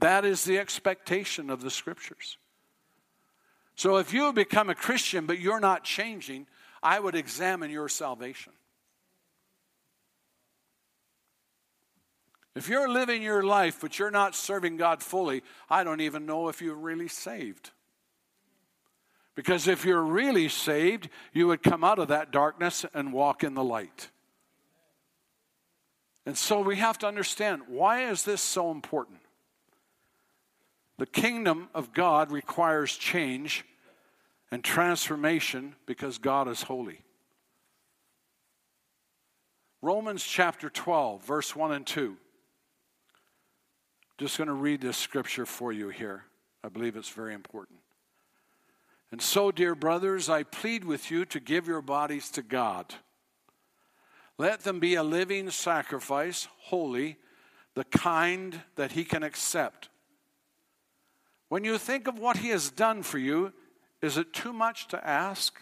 That 0.00 0.24
is 0.24 0.44
the 0.44 0.58
expectation 0.58 1.48
of 1.48 1.62
the 1.62 1.70
scriptures. 1.70 2.38
So 3.76 3.98
if 3.98 4.12
you 4.12 4.32
become 4.32 4.70
a 4.70 4.74
Christian 4.74 5.26
but 5.26 5.38
you're 5.38 5.60
not 5.60 5.84
changing, 5.84 6.46
I 6.82 6.98
would 6.98 7.14
examine 7.14 7.70
your 7.70 7.88
salvation. 7.88 8.52
If 12.54 12.70
you're 12.70 12.88
living 12.88 13.22
your 13.22 13.42
life 13.42 13.78
but 13.80 13.98
you're 13.98 14.10
not 14.10 14.34
serving 14.34 14.78
God 14.78 15.02
fully, 15.02 15.42
I 15.68 15.84
don't 15.84 16.00
even 16.00 16.24
know 16.24 16.48
if 16.48 16.62
you're 16.62 16.74
really 16.74 17.08
saved. 17.08 17.70
Because 19.34 19.68
if 19.68 19.84
you're 19.84 20.02
really 20.02 20.48
saved, 20.48 21.10
you 21.34 21.46
would 21.48 21.62
come 21.62 21.84
out 21.84 21.98
of 21.98 22.08
that 22.08 22.30
darkness 22.30 22.86
and 22.94 23.12
walk 23.12 23.44
in 23.44 23.52
the 23.52 23.62
light. 23.62 24.08
And 26.24 26.38
so 26.38 26.60
we 26.60 26.76
have 26.76 26.96
to 26.98 27.06
understand 27.06 27.62
why 27.68 28.08
is 28.08 28.24
this 28.24 28.40
so 28.40 28.70
important? 28.70 29.20
The 30.98 31.06
kingdom 31.06 31.68
of 31.74 31.92
God 31.92 32.30
requires 32.30 32.96
change 32.96 33.64
and 34.50 34.64
transformation 34.64 35.74
because 35.84 36.18
God 36.18 36.48
is 36.48 36.62
holy. 36.62 37.00
Romans 39.82 40.24
chapter 40.24 40.70
12, 40.70 41.22
verse 41.24 41.54
1 41.54 41.72
and 41.72 41.86
2. 41.86 42.16
Just 44.18 44.38
going 44.38 44.48
to 44.48 44.54
read 44.54 44.80
this 44.80 44.96
scripture 44.96 45.44
for 45.44 45.72
you 45.72 45.90
here. 45.90 46.24
I 46.64 46.68
believe 46.68 46.96
it's 46.96 47.10
very 47.10 47.34
important. 47.34 47.78
And 49.12 49.20
so, 49.20 49.52
dear 49.52 49.74
brothers, 49.74 50.28
I 50.28 50.42
plead 50.42 50.84
with 50.84 51.10
you 51.10 51.24
to 51.26 51.38
give 51.38 51.68
your 51.68 51.82
bodies 51.82 52.30
to 52.32 52.42
God. 52.42 52.94
Let 54.38 54.60
them 54.60 54.80
be 54.80 54.94
a 54.94 55.02
living 55.02 55.50
sacrifice, 55.50 56.48
holy, 56.58 57.16
the 57.74 57.84
kind 57.84 58.62
that 58.74 58.92
He 58.92 59.04
can 59.04 59.22
accept. 59.22 59.90
When 61.48 61.64
you 61.64 61.78
think 61.78 62.08
of 62.08 62.18
what 62.18 62.38
He 62.38 62.48
has 62.48 62.70
done 62.70 63.02
for 63.02 63.18
you, 63.18 63.52
is 64.02 64.16
it 64.16 64.32
too 64.32 64.52
much 64.52 64.88
to 64.88 65.06
ask? 65.06 65.60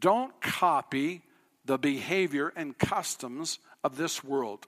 Don't 0.00 0.40
copy 0.40 1.22
the 1.64 1.78
behavior 1.78 2.52
and 2.56 2.76
customs 2.78 3.58
of 3.84 3.96
this 3.96 4.24
world, 4.24 4.66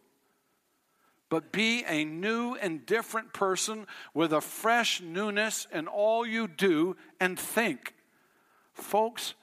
but 1.29 1.53
be 1.53 1.85
a 1.87 2.05
new 2.05 2.55
and 2.57 2.85
different 2.85 3.33
person 3.33 3.87
with 4.13 4.33
a 4.33 4.41
fresh 4.41 5.01
newness 5.01 5.67
in 5.73 5.87
all 5.87 6.27
you 6.27 6.47
do 6.47 6.97
and 7.19 7.39
think. 7.39 7.95
Folks, 8.75 9.35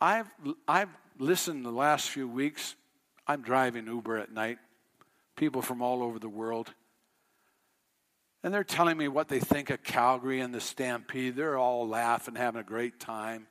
I've, 0.00 0.30
I've 0.68 0.90
listened 1.18 1.64
the 1.64 1.70
last 1.70 2.10
few 2.10 2.28
weeks. 2.28 2.74
I'm 3.26 3.42
driving 3.42 3.86
Uber 3.86 4.18
at 4.18 4.32
night, 4.32 4.58
people 5.36 5.62
from 5.62 5.82
all 5.82 6.02
over 6.02 6.18
the 6.18 6.28
world. 6.28 6.72
And 8.44 8.52
they're 8.52 8.62
telling 8.62 8.98
me 8.98 9.08
what 9.08 9.28
they 9.28 9.40
think 9.40 9.70
of 9.70 9.82
Calgary 9.82 10.40
and 10.40 10.54
the 10.54 10.60
Stampede. 10.60 11.34
They're 11.34 11.56
all 11.56 11.88
laughing, 11.88 12.34
having 12.34 12.60
a 12.60 12.64
great 12.64 13.00
time. 13.00 13.46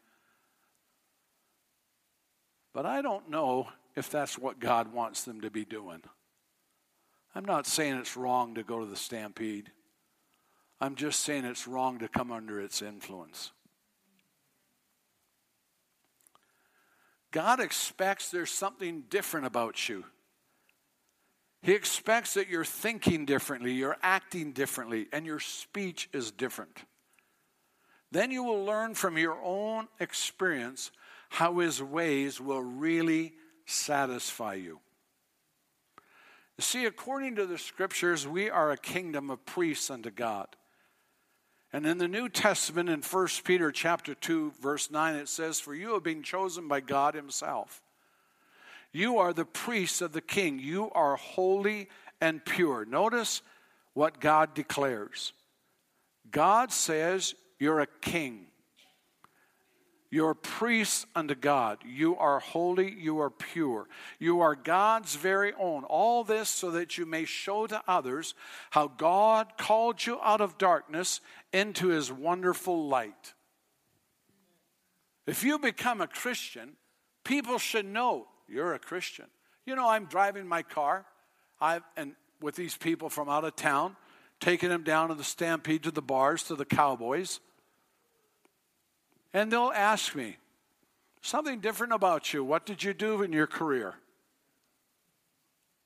But 2.74 2.86
I 2.86 3.02
don't 3.02 3.32
know 3.32 3.70
if 3.96 4.12
that's 4.12 4.38
what 4.38 4.60
God 4.60 4.94
wants 4.94 5.24
them 5.24 5.42
to 5.42 5.50
be 5.50 5.66
doing. 5.66 6.04
I'm 7.34 7.44
not 7.44 7.66
saying 7.66 7.96
it's 7.96 8.16
wrong 8.16 8.54
to 8.54 8.64
go 8.64 8.82
to 8.82 8.86
the 8.86 8.96
Stampede. 8.96 9.72
I'm 10.80 10.94
just 10.94 11.22
saying 11.22 11.46
it's 11.46 11.68
wrong 11.68 11.98
to 11.98 12.08
come 12.08 12.32
under 12.32 12.62
its 12.62 12.84
influence. 12.84 13.52
God 17.32 17.60
expects 17.60 18.30
there's 18.30 18.52
something 18.52 19.06
different 19.10 19.48
about 19.48 19.90
you. 19.90 20.06
He 21.63 21.71
expects 21.71 22.34
that 22.34 22.49
you're 22.49 22.65
thinking 22.65 23.26
differently, 23.26 23.71
you're 23.71 23.97
acting 24.03 24.51
differently, 24.51 25.07
and 25.14 25.26
your 25.26 25.39
speech 25.39 26.09
is 26.11 26.30
different. 26.30 26.84
Then 28.11 28.32
you 28.32 28.43
will 28.43 28.66
learn 28.66 28.95
from 28.95 29.18
your 29.18 29.39
own 29.41 29.88
experience 29.97 30.91
how 31.30 31.59
his 31.59 31.82
ways 31.82 32.41
will 32.41 32.61
really 32.61 33.34
satisfy 33.66 34.55
you. 34.55 34.82
See, 36.59 36.86
according 36.86 37.38
to 37.38 37.45
the 37.45 37.57
scriptures, 37.57 38.28
we 38.28 38.49
are 38.49 38.72
a 38.72 38.78
kingdom 38.78 39.30
of 39.30 39.45
priests 39.45 39.89
unto 39.89 40.11
God. 40.11 40.47
And 41.72 41.86
in 41.86 41.97
the 41.97 42.09
New 42.09 42.28
Testament, 42.28 42.89
in 42.89 43.01
1 43.01 43.28
Peter 43.45 43.72
chapter 43.72 44.14
2, 44.14 44.51
verse 44.61 44.91
9, 44.91 45.16
it 45.16 45.30
says, 45.30 45.61
For 45.61 45.74
you 45.74 45.93
have 45.93 46.03
been 46.03 46.24
chosen 46.24 46.68
by 46.68 46.82
God 46.82 47.16
Himself 47.16 47.82
you 48.94 49.18
are 49.18 49.34
the 49.34 49.46
priests 49.46 50.02
of 50.02 50.14
the 50.14 50.22
king. 50.22 50.60
You 50.60 50.91
are 50.91 51.16
holy 51.16 51.89
and 52.22 52.46
pure. 52.46 52.86
Notice 52.86 53.41
what 53.94 54.22
God 54.22 54.54
declares 54.54 55.34
God 56.30 56.72
says, 56.72 57.36
You're 57.60 57.82
a 57.82 57.88
king. 58.02 58.48
You're 60.12 60.36
priests 60.36 61.08
unto 61.16 61.34
God. 61.34 61.80
You 61.84 62.16
are 62.18 62.38
holy. 62.39 62.94
You 62.94 63.20
are 63.22 63.32
pure. 63.32 63.88
You 64.20 64.41
are 64.41 64.54
God's 64.54 65.16
very 65.16 65.54
own. 65.60 65.86
All 65.86 66.24
this 66.24 66.50
so 66.50 66.70
that 66.70 67.00
you 67.00 67.08
may 67.08 67.26
show 67.26 67.66
to 67.66 67.82
others 67.88 68.36
how 68.70 68.89
God 68.89 69.58
called 69.58 70.06
you 70.06 70.20
out 70.22 70.39
of 70.39 70.60
darkness 70.60 71.20
into 71.52 71.88
his 71.88 72.12
wonderful 72.12 72.88
light. 72.88 73.34
If 75.26 75.44
you 75.44 75.58
become 75.58 76.00
a 76.00 76.06
Christian, 76.06 76.74
people 77.24 77.58
should 77.58 77.86
know 77.88 78.28
you're 78.48 78.74
a 78.74 78.80
Christian. 78.80 79.26
You 79.66 79.76
know, 79.76 79.88
I'm 79.88 80.06
driving 80.06 80.48
my 80.48 80.62
car 80.62 81.06
I've, 81.62 81.84
and 81.96 82.14
with 82.41 82.56
these 82.56 82.76
people 82.76 83.10
from 83.10 83.30
out 83.30 83.46
of 83.46 83.56
town, 83.56 83.96
taking 84.39 84.70
them 84.70 84.84
down 84.84 85.10
to 85.10 85.16
the 85.16 85.24
stampede, 85.24 85.84
to 85.84 85.91
the 85.91 86.02
bars, 86.02 86.44
to 86.44 86.56
the 86.56 86.66
cowboys. 86.66 87.39
And 89.34 89.52
they'll 89.52 89.72
ask 89.74 90.14
me, 90.14 90.38
something 91.22 91.62
different 91.62 91.94
about 91.94 92.34
you. 92.34 92.44
What 92.44 92.66
did 92.66 92.84
you 92.84 92.94
do 92.94 93.24
in 93.24 93.32
your 93.32 93.48
career? 93.48 93.96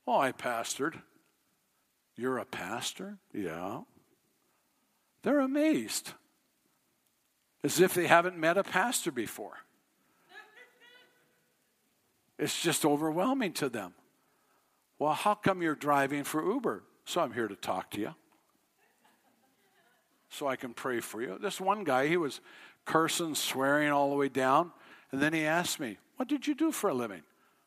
Oh, 0.06 0.18
I 0.18 0.32
pastored. 0.32 1.00
You're 2.16 2.38
a 2.38 2.44
pastor? 2.44 3.18
Yeah. 3.32 3.82
They're 5.22 5.40
amazed, 5.40 6.12
as 7.62 7.80
if 7.80 7.94
they 7.94 8.08
haven't 8.08 8.36
met 8.36 8.58
a 8.58 8.64
pastor 8.64 9.12
before. 9.12 9.58
It's 12.38 12.60
just 12.60 12.84
overwhelming 12.84 13.52
to 13.54 13.68
them. 13.68 13.94
Well, 14.98 15.12
how 15.12 15.34
come 15.34 15.62
you're 15.62 15.74
driving 15.74 16.24
for 16.24 16.44
Uber? 16.44 16.84
So 17.04 17.20
I'm 17.20 17.32
here 17.32 17.48
to 17.48 17.56
talk 17.56 17.90
to 17.92 18.00
you. 18.00 18.14
So 20.30 20.46
I 20.46 20.56
can 20.56 20.74
pray 20.74 21.00
for 21.00 21.22
you. 21.22 21.38
This 21.40 21.60
one 21.60 21.84
guy, 21.84 22.06
he 22.06 22.16
was 22.16 22.40
cursing, 22.84 23.34
swearing 23.34 23.90
all 23.90 24.10
the 24.10 24.16
way 24.16 24.28
down. 24.28 24.72
And 25.10 25.22
then 25.22 25.32
he 25.32 25.44
asked 25.44 25.80
me, 25.80 25.98
What 26.16 26.28
did 26.28 26.46
you 26.46 26.54
do 26.54 26.70
for 26.70 26.90
a 26.90 26.94
living? 26.94 27.22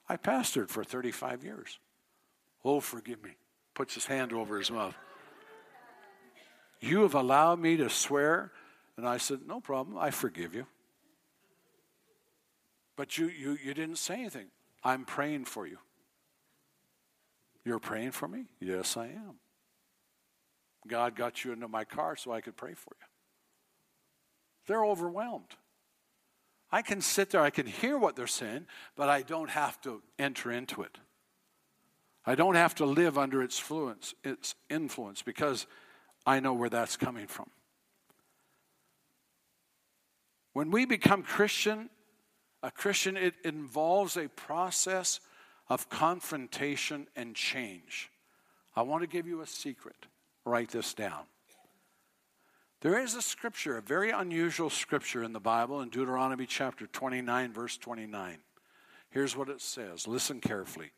I 0.08 0.18
pastored 0.18 0.70
for 0.70 0.84
35 0.84 1.44
years. 1.44 1.80
Oh, 2.64 2.80
forgive 2.80 3.24
me. 3.24 3.32
Puts 3.74 3.96
his 3.96 4.06
hand 4.06 4.32
over 4.32 4.58
his 4.58 4.70
mouth. 4.70 4.96
You 6.80 7.02
have 7.02 7.16
allowed 7.16 7.60
me 7.60 7.78
to 7.78 7.90
swear. 7.90 8.52
And 8.98 9.08
I 9.08 9.18
said, 9.18 9.40
No 9.48 9.60
problem. 9.60 9.98
I 9.98 10.12
forgive 10.12 10.54
you. 10.54 10.68
But 12.96 13.18
you, 13.18 13.28
you, 13.28 13.58
you 13.64 13.74
didn't 13.74 13.98
say 13.98 14.16
anything. 14.16 14.48
I'm 14.84 15.06
praying 15.06 15.46
for 15.46 15.68
you. 15.68 15.78
You're 17.64 17.80
praying 17.80 18.12
for 18.12 18.28
me? 18.28 18.46
Yes, 18.60 18.98
I 18.98 19.06
am. 19.08 19.36
God 20.88 21.16
got 21.16 21.44
you 21.44 21.52
into 21.52 21.68
my 21.68 21.84
car 21.84 22.16
so 22.16 22.32
I 22.32 22.42
could 22.42 22.58
pray 22.58 22.74
for 22.74 22.96
you. 23.00 23.06
They're 24.68 24.86
overwhelmed. 24.86 25.56
I 26.72 26.82
can 26.82 27.02
sit 27.02 27.32
there, 27.32 27.42
I 27.42 27.50
can 27.50 27.66
hear 27.66 27.98
what 27.98 28.16
they're 28.16 28.28
saying, 28.28 28.66
but 28.96 29.10
I 29.10 29.22
don't 29.22 29.50
have 29.50 29.80
to 29.82 30.02
enter 30.18 30.52
into 30.52 30.82
it. 30.82 30.98
I 32.26 32.36
don't 32.36 32.56
have 32.56 32.76
to 32.76 32.86
live 32.86 33.18
under 33.18 33.42
its 33.42 33.60
influence, 33.60 34.14
its 34.24 34.56
influence 34.70 35.22
because 35.22 35.68
I 36.26 36.40
know 36.40 36.54
where 36.54 36.70
that's 36.70 36.96
coming 36.96 37.28
from. 37.28 37.50
When 40.54 40.72
we 40.72 40.86
become 40.86 41.24
Christian, 41.24 41.90
a 42.64 42.72
Christian, 42.72 43.18
it 43.18 43.36
involves 43.44 44.18
a 44.18 44.28
process 44.30 45.20
of 45.70 45.90
confrontation 45.90 47.08
and 47.16 47.36
change. 47.36 48.12
I 48.76 48.84
want 48.84 49.02
to 49.02 49.08
give 49.08 49.28
you 49.28 49.42
a 49.42 49.48
secret. 49.48 49.96
Write 50.46 50.70
this 50.70 50.94
down. 50.94 51.24
There 52.82 53.00
is 53.00 53.14
a 53.16 53.22
scripture, 53.22 53.78
a 53.78 53.82
very 53.82 54.10
unusual 54.10 54.70
scripture 54.70 55.24
in 55.24 55.34
the 55.34 55.40
Bible 55.40 55.82
in 55.82 55.90
Deuteronomy 55.90 56.48
chapter 56.48 56.88
29, 56.88 57.54
verse 57.54 57.78
29. 57.78 58.40
Here's 59.12 59.36
what 59.36 59.50
it 59.50 59.62
says 59.62 60.08
listen 60.08 60.40
carefully. 60.40 60.92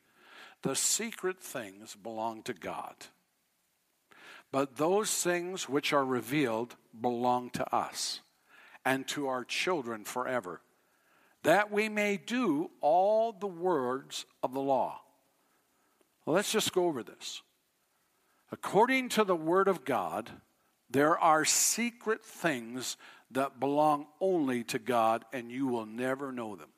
The 0.61 0.75
secret 0.75 1.41
things 1.41 1.95
belong 1.95 2.41
to 2.43 2.53
God, 2.53 2.95
but 4.49 4.77
those 4.77 5.11
things 5.11 5.67
which 5.67 5.91
are 5.91 6.05
revealed 6.05 6.75
belong 6.99 7.49
to 7.51 7.75
us 7.75 8.21
and 8.85 9.05
to 9.09 9.27
our 9.27 9.43
children 9.43 10.05
forever 10.05 10.61
that 11.43 11.71
we 11.71 11.89
may 11.89 12.17
do 12.17 12.71
all 12.81 13.33
the 13.33 13.47
words 13.47 14.25
of 14.41 14.53
the 14.53 14.61
law. 14.61 15.01
Well, 16.25 16.35
let's 16.35 16.51
just 16.51 16.73
go 16.73 16.85
over 16.85 17.03
this. 17.03 17.41
According 18.51 19.09
to 19.09 19.23
the 19.23 19.35
Word 19.35 19.67
of 19.67 19.83
God, 19.83 20.29
there 20.89 21.17
are 21.17 21.43
secret 21.43 22.23
things 22.23 22.97
that 23.31 23.59
belong 23.59 24.07
only 24.21 24.63
to 24.65 24.79
God, 24.79 25.25
and 25.33 25.51
you 25.51 25.67
will 25.67 25.85
never 25.85 26.31
know 26.31 26.55
them. 26.55 26.69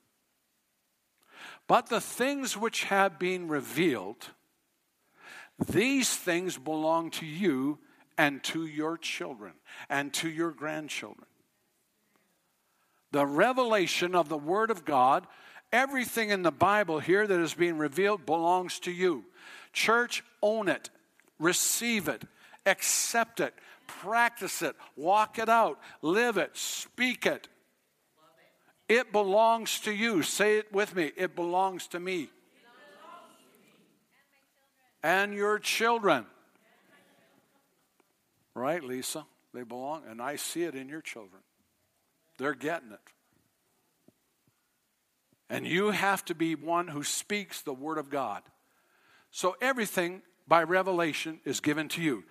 But 1.68 1.88
the 1.88 2.02
things 2.02 2.58
which 2.58 2.86
have 2.86 3.20
been 3.20 3.48
revealed, 3.48 4.30
these 5.68 6.16
things 6.16 6.58
belong 6.58 7.12
to 7.12 7.26
you 7.26 7.80
and 8.18 8.44
to 8.46 8.66
your 8.66 8.98
children 8.98 9.54
and 9.90 10.14
to 10.14 10.30
your 10.30 10.52
grandchildren 10.52 11.28
the 13.16 13.26
revelation 13.26 14.14
of 14.14 14.28
the 14.28 14.38
Word 14.38 14.70
of 14.70 14.84
God. 14.84 15.26
Everything 15.72 16.32
in 16.32 16.44
the 16.44 16.52
Bible 16.52 17.00
here 17.00 17.26
that 17.26 17.40
is 17.40 17.54
being 17.54 17.78
revealed 17.78 18.26
belongs 18.26 18.78
to 18.80 18.92
you. 18.92 19.24
Church, 19.72 20.22
own 20.42 20.68
it, 20.68 20.90
receive 21.40 22.10
it, 22.10 22.24
accept 22.66 23.40
it, 23.40 23.54
practice 23.88 24.62
it, 24.62 24.76
walk 24.98 25.40
it 25.40 25.48
out, 25.48 25.80
live 26.02 26.36
it, 26.36 26.58
speak 26.58 27.26
it. 27.26 27.48
It 28.90 29.14
belongs 29.14 29.80
to 29.82 29.94
you. 29.94 30.22
Say 30.22 30.58
it 30.58 30.74
with 30.74 30.94
me. 30.94 31.10
It 31.16 31.38
belongs 31.38 31.88
to 31.88 32.02
me. 32.02 32.28
And 35.02 35.34
your 35.34 35.58
children. 35.58 36.26
Right, 38.54 38.84
Lisa? 38.84 39.26
They 39.54 39.64
belong, 39.64 40.04
and 40.10 40.22
I 40.22 40.36
see 40.36 40.64
it 40.64 40.76
in 40.76 40.90
your 40.90 41.02
children. 41.02 41.45
They're 42.38 42.54
getting 42.54 42.92
it. 42.92 43.00
And 45.50 45.68
you 45.68 45.92
have 45.92 46.26
to 46.26 46.36
be 46.36 46.56
one 46.56 46.88
who 46.88 47.04
speaks 47.04 47.62
the 47.62 47.74
Word 47.74 47.98
of 47.98 48.10
God. 48.10 48.42
So 49.32 49.56
everything 49.62 50.22
by 50.48 50.64
revelation 50.64 51.40
is 51.46 51.60
given 51.60 51.88
to 51.90 52.02
you. 52.02 52.24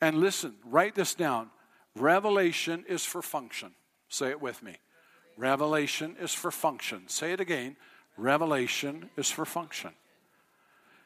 And 0.00 0.18
listen, 0.18 0.54
write 0.64 0.94
this 0.94 1.14
down. 1.14 1.50
Revelation 1.94 2.84
is 2.88 3.04
for 3.04 3.22
function. 3.22 3.72
Say 4.08 4.30
it 4.30 4.40
with 4.40 4.62
me. 4.62 4.76
Revelation 5.36 6.16
is 6.20 6.34
for 6.34 6.50
function. 6.50 7.08
Say 7.08 7.32
it 7.32 7.40
again. 7.40 7.76
Revelation 8.16 9.10
is 9.16 9.30
for 9.30 9.44
function. 9.44 9.92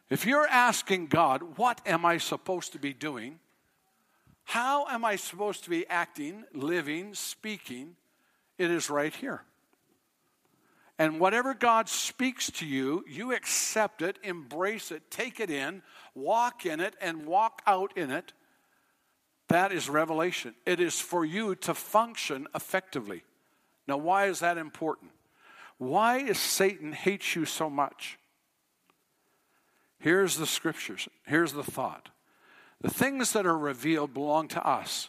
If 0.08 0.26
you're 0.26 0.46
asking 0.46 1.06
God, 1.06 1.58
what 1.58 1.80
am 1.86 2.04
I 2.04 2.18
supposed 2.18 2.72
to 2.72 2.78
be 2.78 2.92
doing? 2.92 3.38
How 4.44 4.86
am 4.88 5.04
I 5.04 5.16
supposed 5.16 5.64
to 5.64 5.70
be 5.70 5.86
acting, 5.86 6.44
living, 6.52 7.14
speaking? 7.14 7.96
It 8.58 8.70
is 8.70 8.90
right 8.90 9.14
here. 9.14 9.42
And 10.98 11.18
whatever 11.18 11.54
God 11.54 11.88
speaks 11.88 12.50
to 12.52 12.66
you, 12.66 13.04
you 13.08 13.32
accept 13.32 14.02
it, 14.02 14.18
embrace 14.22 14.92
it, 14.92 15.10
take 15.10 15.40
it 15.40 15.50
in, 15.50 15.82
walk 16.14 16.64
in 16.66 16.80
it, 16.80 16.94
and 17.00 17.26
walk 17.26 17.62
out 17.66 17.96
in 17.96 18.10
it. 18.10 18.32
That 19.48 19.72
is 19.72 19.88
revelation. 19.88 20.54
It 20.64 20.80
is 20.80 21.00
for 21.00 21.24
you 21.24 21.54
to 21.56 21.74
function 21.74 22.46
effectively. 22.54 23.24
Now, 23.88 23.96
why 23.96 24.26
is 24.26 24.40
that 24.40 24.58
important? 24.58 25.10
Why 25.78 26.18
is 26.18 26.38
Satan 26.38 26.92
hates 26.92 27.34
you 27.34 27.44
so 27.44 27.68
much? 27.68 28.18
Here's 29.98 30.36
the 30.36 30.46
scriptures. 30.46 31.08
Here's 31.26 31.52
the 31.52 31.64
thought. 31.64 32.10
The 32.80 32.90
things 32.90 33.32
that 33.32 33.46
are 33.46 33.58
revealed 33.58 34.14
belong 34.14 34.48
to 34.48 34.66
us. 34.66 35.08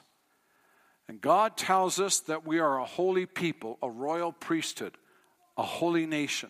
And 1.07 1.19
God 1.19 1.57
tells 1.57 1.99
us 1.99 2.19
that 2.21 2.45
we 2.45 2.59
are 2.59 2.79
a 2.79 2.85
holy 2.85 3.25
people, 3.25 3.77
a 3.81 3.89
royal 3.89 4.31
priesthood, 4.31 4.97
a 5.57 5.63
holy 5.63 6.05
nation. 6.05 6.49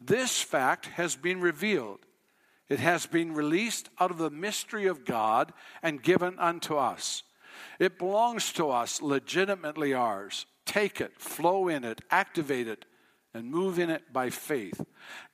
This 0.00 0.40
fact 0.40 0.86
has 0.86 1.16
been 1.16 1.40
revealed. 1.40 2.00
It 2.68 2.80
has 2.80 3.06
been 3.06 3.34
released 3.34 3.88
out 3.98 4.10
of 4.10 4.18
the 4.18 4.30
mystery 4.30 4.86
of 4.86 5.04
God 5.04 5.52
and 5.82 6.02
given 6.02 6.38
unto 6.38 6.76
us. 6.76 7.22
It 7.78 7.98
belongs 7.98 8.52
to 8.54 8.70
us, 8.70 9.00
legitimately 9.00 9.94
ours. 9.94 10.46
Take 10.64 11.00
it, 11.00 11.20
flow 11.20 11.68
in 11.68 11.84
it, 11.84 12.00
activate 12.10 12.68
it, 12.68 12.84
and 13.32 13.50
move 13.50 13.78
in 13.78 13.90
it 13.90 14.12
by 14.12 14.30
faith. 14.30 14.84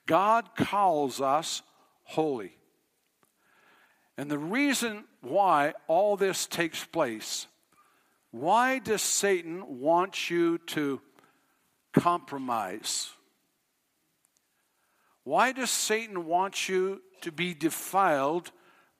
God 0.07 0.51
calls 0.57 1.21
us 1.21 1.63
holy. 2.05 2.57
And 4.19 4.31
the 4.31 4.39
reason 4.39 5.05
why 5.21 5.75
all 5.89 6.17
this 6.17 6.47
takes 6.47 6.85
place 6.85 7.47
why 8.33 8.79
does 8.79 9.03
Satan 9.03 9.81
want 9.81 10.31
you 10.31 10.59
to 10.59 11.01
compromise? 11.93 13.11
Why 15.23 15.53
does 15.53 15.71
Satan 15.71 16.27
want 16.27 16.69
you 16.69 17.03
to 17.21 17.31
be 17.31 17.55
defiled 17.55 18.51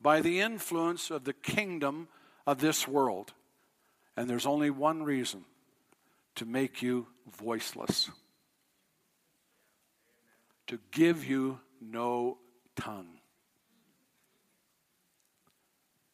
by 0.01 0.21
the 0.21 0.41
influence 0.41 1.11
of 1.11 1.25
the 1.25 1.33
kingdom 1.33 2.09
of 2.47 2.61
this 2.61 2.87
world? 2.87 3.33
And 4.19 4.29
there's 4.29 4.47
only 4.47 4.69
one 4.69 5.03
reason 5.03 5.47
to 6.35 6.45
make 6.45 6.83
you 6.83 7.07
voiceless, 7.39 8.11
to 10.67 10.79
give 10.91 11.25
you 11.25 11.59
no 11.81 12.37
tongue. 12.77 13.22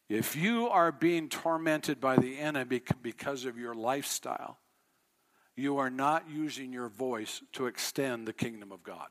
If 0.09 0.35
you 0.35 0.67
are 0.67 0.91
being 0.91 1.29
tormented 1.29 2.01
by 2.01 2.15
the 2.15 2.39
enemy 2.39 2.81
because 3.03 3.45
of 3.45 3.59
your 3.59 3.75
lifestyle, 3.75 4.57
you 5.55 5.77
are 5.77 5.91
not 5.91 6.27
using 6.27 6.73
your 6.73 6.89
voice 6.89 7.43
to 7.53 7.67
extend 7.67 8.27
the 8.27 8.33
kingdom 8.33 8.71
of 8.71 8.81
God. 8.81 9.07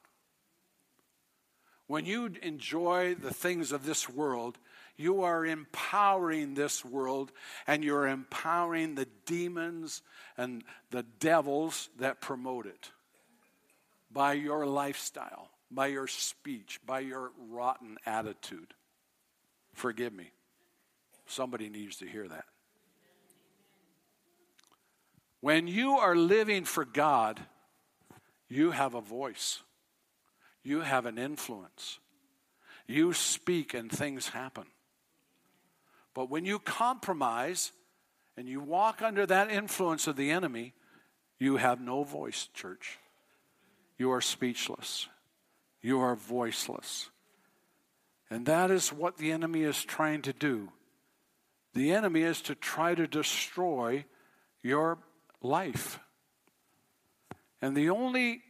When 1.87 2.05
you 2.05 2.33
enjoy 2.43 3.15
the 3.15 3.33
things 3.33 3.71
of 3.71 3.87
this 3.87 4.09
world, 4.09 4.59
you 4.97 5.23
are 5.23 5.47
empowering 5.47 6.55
this 6.55 6.85
world 6.85 7.31
and 7.67 7.85
you're 7.85 8.09
empowering 8.09 8.97
the 8.97 9.07
demons 9.25 10.03
and 10.37 10.65
the 10.91 11.05
devils 11.21 11.91
that 11.99 12.21
promote 12.21 12.67
it 12.67 12.91
by 14.11 14.33
your 14.33 14.67
lifestyle, 14.67 15.51
by 15.71 15.87
your 15.87 16.09
speech, 16.09 16.81
by 16.85 17.01
your 17.01 17.31
rotten 17.49 17.97
attitude. 18.05 18.75
Forgive 19.75 20.13
me. 20.13 20.33
Somebody 21.29 21.69
needs 21.69 21.97
to 21.99 22.07
hear 22.07 22.27
that. 22.27 22.47
When 25.41 25.69
you 25.69 25.93
are 25.99 26.17
living 26.17 26.65
for 26.65 26.85
God, 26.85 27.39
you 28.49 28.73
have 28.73 28.95
a 28.95 29.01
voice, 29.01 29.63
you 30.65 30.81
have 30.81 31.07
an 31.07 31.19
influence. 31.19 32.01
You 32.87 33.13
speak 33.13 33.75
and 33.75 33.93
things 33.93 34.29
happen. 34.29 34.65
But 36.15 36.31
when 36.31 36.47
you 36.47 36.59
compromise 36.59 37.73
and 38.37 38.49
you 38.49 38.61
walk 38.61 39.03
under 39.03 39.27
that 39.27 39.51
influence 39.51 40.07
of 40.07 40.17
the 40.17 40.31
enemy, 40.31 40.73
you 41.39 41.59
have 41.59 41.83
no 41.83 42.03
voice, 42.03 42.49
church. 42.55 42.99
You 43.99 44.11
are 44.13 44.23
speechless. 44.23 45.07
You 45.83 46.01
are 46.01 46.17
voiceless. 46.17 47.11
And 48.31 48.47
that 48.47 48.71
is 48.71 48.93
what 48.93 49.19
the 49.19 49.33
enemy 49.33 49.63
is 49.63 49.85
trying 49.85 50.23
to 50.23 50.33
do. 50.33 50.71
The 51.79 51.93
enemy 51.93 52.23
is 52.23 52.41
to 52.43 52.57
try 52.57 52.97
to 52.97 53.07
destroy 53.07 54.05
your 54.65 54.99
life. 55.41 56.01
And 57.63 57.77
the 57.77 57.91
only 57.91 58.43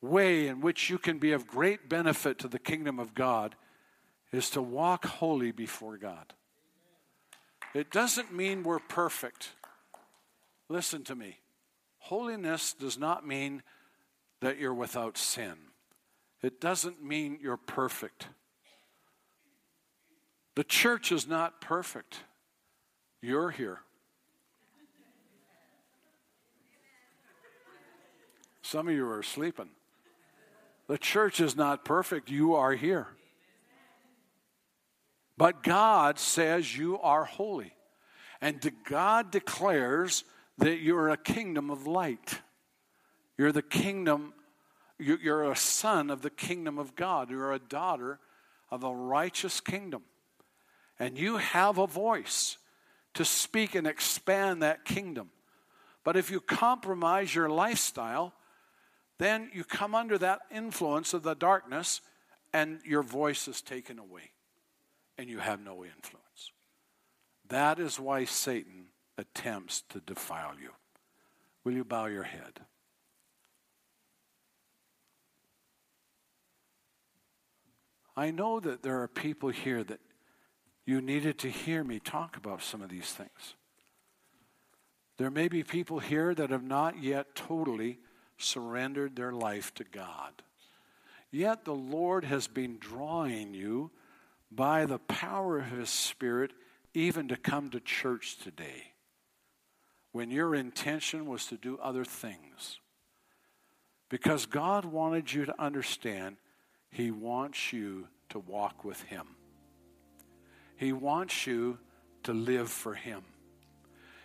way 0.00 0.48
in 0.48 0.62
which 0.62 0.88
you 0.88 0.96
can 0.96 1.18
be 1.18 1.32
of 1.32 1.46
great 1.46 1.90
benefit 1.90 2.38
to 2.38 2.48
the 2.48 2.58
kingdom 2.58 2.98
of 2.98 3.14
God 3.14 3.56
is 4.32 4.48
to 4.50 4.62
walk 4.62 5.04
holy 5.04 5.52
before 5.52 5.98
God. 5.98 6.32
It 7.74 7.90
doesn't 7.90 8.32
mean 8.32 8.62
we're 8.62 8.78
perfect. 8.78 9.50
Listen 10.70 11.04
to 11.04 11.14
me. 11.14 11.40
Holiness 11.98 12.72
does 12.72 12.96
not 12.96 13.26
mean 13.26 13.62
that 14.40 14.58
you're 14.58 14.72
without 14.72 15.18
sin, 15.18 15.58
it 16.42 16.58
doesn't 16.58 17.04
mean 17.04 17.38
you're 17.42 17.58
perfect. 17.58 18.28
The 20.54 20.64
church 20.64 21.12
is 21.12 21.28
not 21.28 21.60
perfect. 21.60 22.20
You're 23.26 23.50
here. 23.50 23.80
Some 28.62 28.86
of 28.86 28.94
you 28.94 29.10
are 29.10 29.24
sleeping. 29.24 29.70
The 30.86 30.96
church 30.96 31.40
is 31.40 31.56
not 31.56 31.84
perfect. 31.84 32.30
You 32.30 32.54
are 32.54 32.74
here. 32.74 33.08
But 35.36 35.64
God 35.64 36.20
says 36.20 36.78
you 36.78 37.00
are 37.00 37.24
holy. 37.24 37.72
And 38.40 38.72
God 38.88 39.32
declares 39.32 40.22
that 40.58 40.78
you're 40.78 41.08
a 41.08 41.16
kingdom 41.16 41.68
of 41.68 41.84
light. 41.84 42.42
You're 43.36 43.50
the 43.50 43.60
kingdom, 43.60 44.34
you're 45.00 45.50
a 45.50 45.56
son 45.56 46.10
of 46.10 46.22
the 46.22 46.30
kingdom 46.30 46.78
of 46.78 46.94
God. 46.94 47.28
You're 47.30 47.52
a 47.52 47.58
daughter 47.58 48.20
of 48.70 48.84
a 48.84 48.94
righteous 48.94 49.60
kingdom. 49.60 50.02
And 51.00 51.18
you 51.18 51.38
have 51.38 51.78
a 51.78 51.88
voice 51.88 52.58
to 53.16 53.24
speak 53.24 53.74
and 53.74 53.86
expand 53.86 54.62
that 54.62 54.84
kingdom. 54.84 55.30
But 56.04 56.16
if 56.16 56.30
you 56.30 56.40
compromise 56.40 57.34
your 57.34 57.48
lifestyle, 57.48 58.32
then 59.18 59.50
you 59.52 59.64
come 59.64 59.94
under 59.94 60.16
that 60.18 60.40
influence 60.50 61.14
of 61.14 61.22
the 61.22 61.34
darkness 61.34 62.00
and 62.52 62.80
your 62.84 63.02
voice 63.02 63.48
is 63.48 63.60
taken 63.60 63.98
away 63.98 64.30
and 65.18 65.28
you 65.28 65.38
have 65.38 65.60
no 65.60 65.84
influence. 65.84 66.52
That 67.48 67.78
is 67.78 67.98
why 67.98 68.24
Satan 68.24 68.86
attempts 69.18 69.82
to 69.90 70.00
defile 70.00 70.54
you. 70.60 70.70
Will 71.64 71.72
you 71.72 71.84
bow 71.84 72.06
your 72.06 72.22
head? 72.22 72.60
I 78.16 78.30
know 78.30 78.60
that 78.60 78.82
there 78.82 79.02
are 79.02 79.08
people 79.08 79.50
here 79.50 79.84
that 79.84 80.00
you 80.86 81.00
needed 81.00 81.38
to 81.40 81.50
hear 81.50 81.82
me 81.82 81.98
talk 81.98 82.36
about 82.36 82.62
some 82.62 82.80
of 82.80 82.88
these 82.88 83.12
things. 83.12 83.54
There 85.18 85.30
may 85.30 85.48
be 85.48 85.62
people 85.64 85.98
here 85.98 86.34
that 86.34 86.50
have 86.50 86.62
not 86.62 87.02
yet 87.02 87.34
totally 87.34 87.98
surrendered 88.38 89.16
their 89.16 89.32
life 89.32 89.74
to 89.74 89.84
God. 89.84 90.42
Yet 91.30 91.64
the 91.64 91.74
Lord 91.74 92.24
has 92.24 92.46
been 92.46 92.78
drawing 92.78 93.52
you 93.52 93.90
by 94.50 94.86
the 94.86 94.98
power 94.98 95.58
of 95.58 95.66
His 95.66 95.90
Spirit 95.90 96.52
even 96.94 97.28
to 97.28 97.36
come 97.36 97.70
to 97.70 97.80
church 97.80 98.38
today 98.38 98.92
when 100.12 100.30
your 100.30 100.54
intention 100.54 101.26
was 101.26 101.46
to 101.46 101.56
do 101.56 101.78
other 101.82 102.04
things. 102.04 102.78
Because 104.08 104.46
God 104.46 104.84
wanted 104.84 105.32
you 105.32 105.46
to 105.46 105.60
understand 105.60 106.36
He 106.90 107.10
wants 107.10 107.72
you 107.72 108.06
to 108.28 108.38
walk 108.38 108.84
with 108.84 109.02
Him. 109.02 109.26
He 110.76 110.92
wants 110.92 111.46
you 111.46 111.78
to 112.24 112.32
live 112.32 112.70
for 112.70 112.94
Him. 112.94 113.22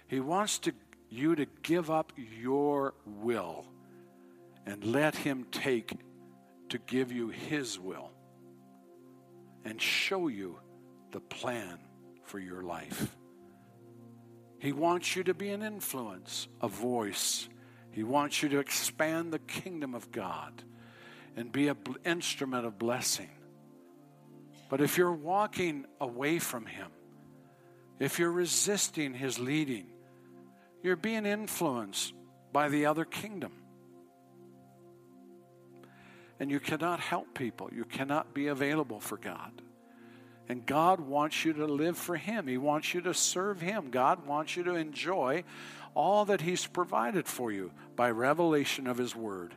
He 0.07 0.19
wants 0.19 0.59
to, 0.59 0.73
you 1.09 1.35
to 1.35 1.45
give 1.63 1.89
up 1.89 2.11
your 2.39 2.93
will 3.05 3.65
and 4.65 4.83
let 4.83 5.15
Him 5.15 5.45
take 5.51 5.93
to 6.69 6.77
give 6.77 7.11
you 7.11 7.29
His 7.29 7.79
will 7.79 8.11
and 9.63 9.81
show 9.81 10.27
you 10.27 10.59
the 11.11 11.19
plan 11.19 11.77
for 12.23 12.39
your 12.39 12.61
life. 12.61 13.15
He 14.59 14.73
wants 14.73 15.15
you 15.15 15.23
to 15.23 15.33
be 15.33 15.49
an 15.49 15.63
influence, 15.63 16.47
a 16.61 16.67
voice. 16.67 17.49
He 17.91 18.03
wants 18.03 18.43
you 18.43 18.49
to 18.49 18.59
expand 18.59 19.33
the 19.33 19.39
kingdom 19.39 19.95
of 19.95 20.11
God 20.11 20.63
and 21.35 21.51
be 21.51 21.67
an 21.67 21.77
instrument 22.05 22.65
of 22.65 22.77
blessing. 22.77 23.29
But 24.71 24.79
if 24.79 24.97
you're 24.97 25.11
walking 25.11 25.85
away 25.99 26.39
from 26.39 26.65
Him, 26.65 26.87
if 27.99 28.19
you're 28.19 28.31
resisting 28.31 29.13
His 29.13 29.37
leading, 29.37 29.87
you're 30.81 30.95
being 30.95 31.25
influenced 31.25 32.13
by 32.53 32.69
the 32.69 32.85
other 32.85 33.03
kingdom. 33.03 33.51
And 36.39 36.49
you 36.49 36.61
cannot 36.61 37.01
help 37.01 37.33
people, 37.33 37.69
you 37.73 37.83
cannot 37.83 38.33
be 38.33 38.47
available 38.47 39.01
for 39.01 39.17
God. 39.17 39.61
And 40.47 40.65
God 40.65 41.01
wants 41.01 41.43
you 41.43 41.51
to 41.51 41.65
live 41.65 41.97
for 41.97 42.15
Him. 42.15 42.47
He 42.47 42.57
wants 42.57 42.93
you 42.93 43.01
to 43.01 43.13
serve 43.13 43.59
Him. 43.59 43.91
God 43.91 44.25
wants 44.25 44.55
you 44.55 44.63
to 44.63 44.75
enjoy 44.75 45.43
all 45.95 46.23
that 46.25 46.39
He's 46.39 46.65
provided 46.65 47.27
for 47.27 47.51
you 47.51 47.73
by 47.97 48.09
revelation 48.09 48.87
of 48.87 48.97
His 48.97 49.17
Word. 49.17 49.53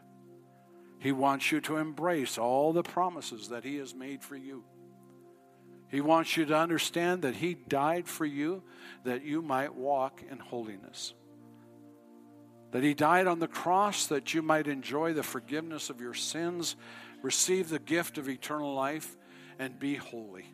He 0.98 1.12
wants 1.12 1.52
you 1.52 1.60
to 1.60 1.76
embrace 1.76 2.36
all 2.36 2.72
the 2.72 2.82
promises 2.82 3.50
that 3.50 3.62
He 3.62 3.76
has 3.76 3.94
made 3.94 4.20
for 4.20 4.34
you. 4.34 4.64
He 5.88 6.00
wants 6.00 6.36
you 6.36 6.44
to 6.46 6.56
understand 6.56 7.22
that 7.22 7.36
He 7.36 7.54
died 7.54 8.08
for 8.08 8.24
you 8.24 8.62
that 9.04 9.24
you 9.24 9.42
might 9.42 9.74
walk 9.74 10.22
in 10.28 10.38
holiness. 10.38 11.14
That 12.72 12.82
He 12.82 12.94
died 12.94 13.26
on 13.26 13.38
the 13.38 13.48
cross 13.48 14.06
that 14.06 14.34
you 14.34 14.42
might 14.42 14.66
enjoy 14.66 15.12
the 15.12 15.22
forgiveness 15.22 15.90
of 15.90 16.00
your 16.00 16.14
sins, 16.14 16.76
receive 17.22 17.68
the 17.68 17.78
gift 17.78 18.18
of 18.18 18.28
eternal 18.28 18.74
life, 18.74 19.16
and 19.58 19.78
be 19.78 19.94
holy. 19.94 20.46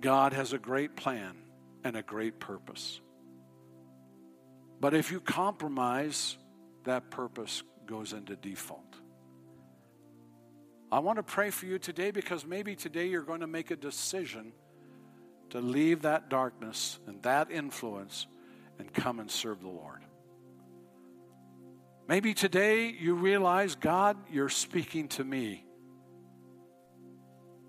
God 0.00 0.32
has 0.32 0.52
a 0.52 0.58
great 0.58 0.96
plan 0.96 1.36
and 1.84 1.96
a 1.96 2.02
great 2.02 2.40
purpose. 2.40 3.00
But 4.80 4.94
if 4.94 5.12
you 5.12 5.20
compromise, 5.20 6.36
that 6.84 7.10
purpose 7.10 7.62
goes 7.86 8.12
into 8.12 8.34
default. 8.34 8.96
I 10.92 10.98
want 10.98 11.16
to 11.16 11.22
pray 11.22 11.48
for 11.48 11.64
you 11.64 11.78
today 11.78 12.10
because 12.10 12.44
maybe 12.44 12.76
today 12.76 13.06
you're 13.06 13.22
going 13.22 13.40
to 13.40 13.46
make 13.46 13.70
a 13.70 13.76
decision 13.76 14.52
to 15.48 15.58
leave 15.58 16.02
that 16.02 16.28
darkness 16.28 16.98
and 17.06 17.22
that 17.22 17.50
influence 17.50 18.26
and 18.78 18.92
come 18.92 19.18
and 19.18 19.30
serve 19.30 19.62
the 19.62 19.68
Lord. 19.68 20.00
Maybe 22.06 22.34
today 22.34 22.88
you 22.88 23.14
realize, 23.14 23.74
God, 23.74 24.18
you're 24.30 24.50
speaking 24.50 25.08
to 25.08 25.24
me. 25.24 25.64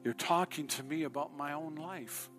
You're 0.03 0.13
talking 0.13 0.67
to 0.67 0.83
me 0.83 1.03
about 1.03 1.33
my 1.37 1.53
own 1.53 1.75
life. 1.75 2.29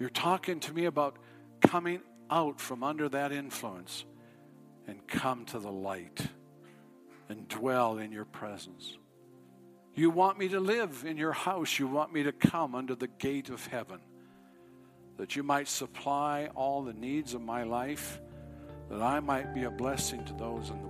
You're 0.00 0.10
talking 0.10 0.58
to 0.58 0.72
me 0.72 0.86
about 0.86 1.16
coming 1.60 2.00
out 2.28 2.60
from 2.60 2.82
under 2.82 3.08
that 3.08 3.30
influence 3.30 4.04
and 4.88 5.06
come 5.06 5.44
to 5.44 5.60
the 5.60 5.70
light 5.70 6.26
and 7.30 7.48
dwell 7.48 7.98
in 7.98 8.12
your 8.12 8.24
presence. 8.24 8.96
You 9.94 10.10
want 10.10 10.38
me 10.38 10.48
to 10.48 10.60
live 10.60 11.04
in 11.06 11.16
your 11.16 11.32
house. 11.32 11.78
You 11.78 11.86
want 11.86 12.12
me 12.12 12.24
to 12.24 12.32
come 12.32 12.74
under 12.74 12.94
the 12.94 13.08
gate 13.08 13.48
of 13.48 13.66
heaven 13.66 14.00
that 15.16 15.36
you 15.36 15.42
might 15.42 15.68
supply 15.68 16.48
all 16.54 16.82
the 16.82 16.94
needs 16.94 17.34
of 17.34 17.42
my 17.42 17.62
life, 17.62 18.20
that 18.88 19.02
I 19.02 19.20
might 19.20 19.54
be 19.54 19.64
a 19.64 19.70
blessing 19.70 20.24
to 20.24 20.32
those 20.32 20.70
in 20.70 20.80
the 20.80 20.89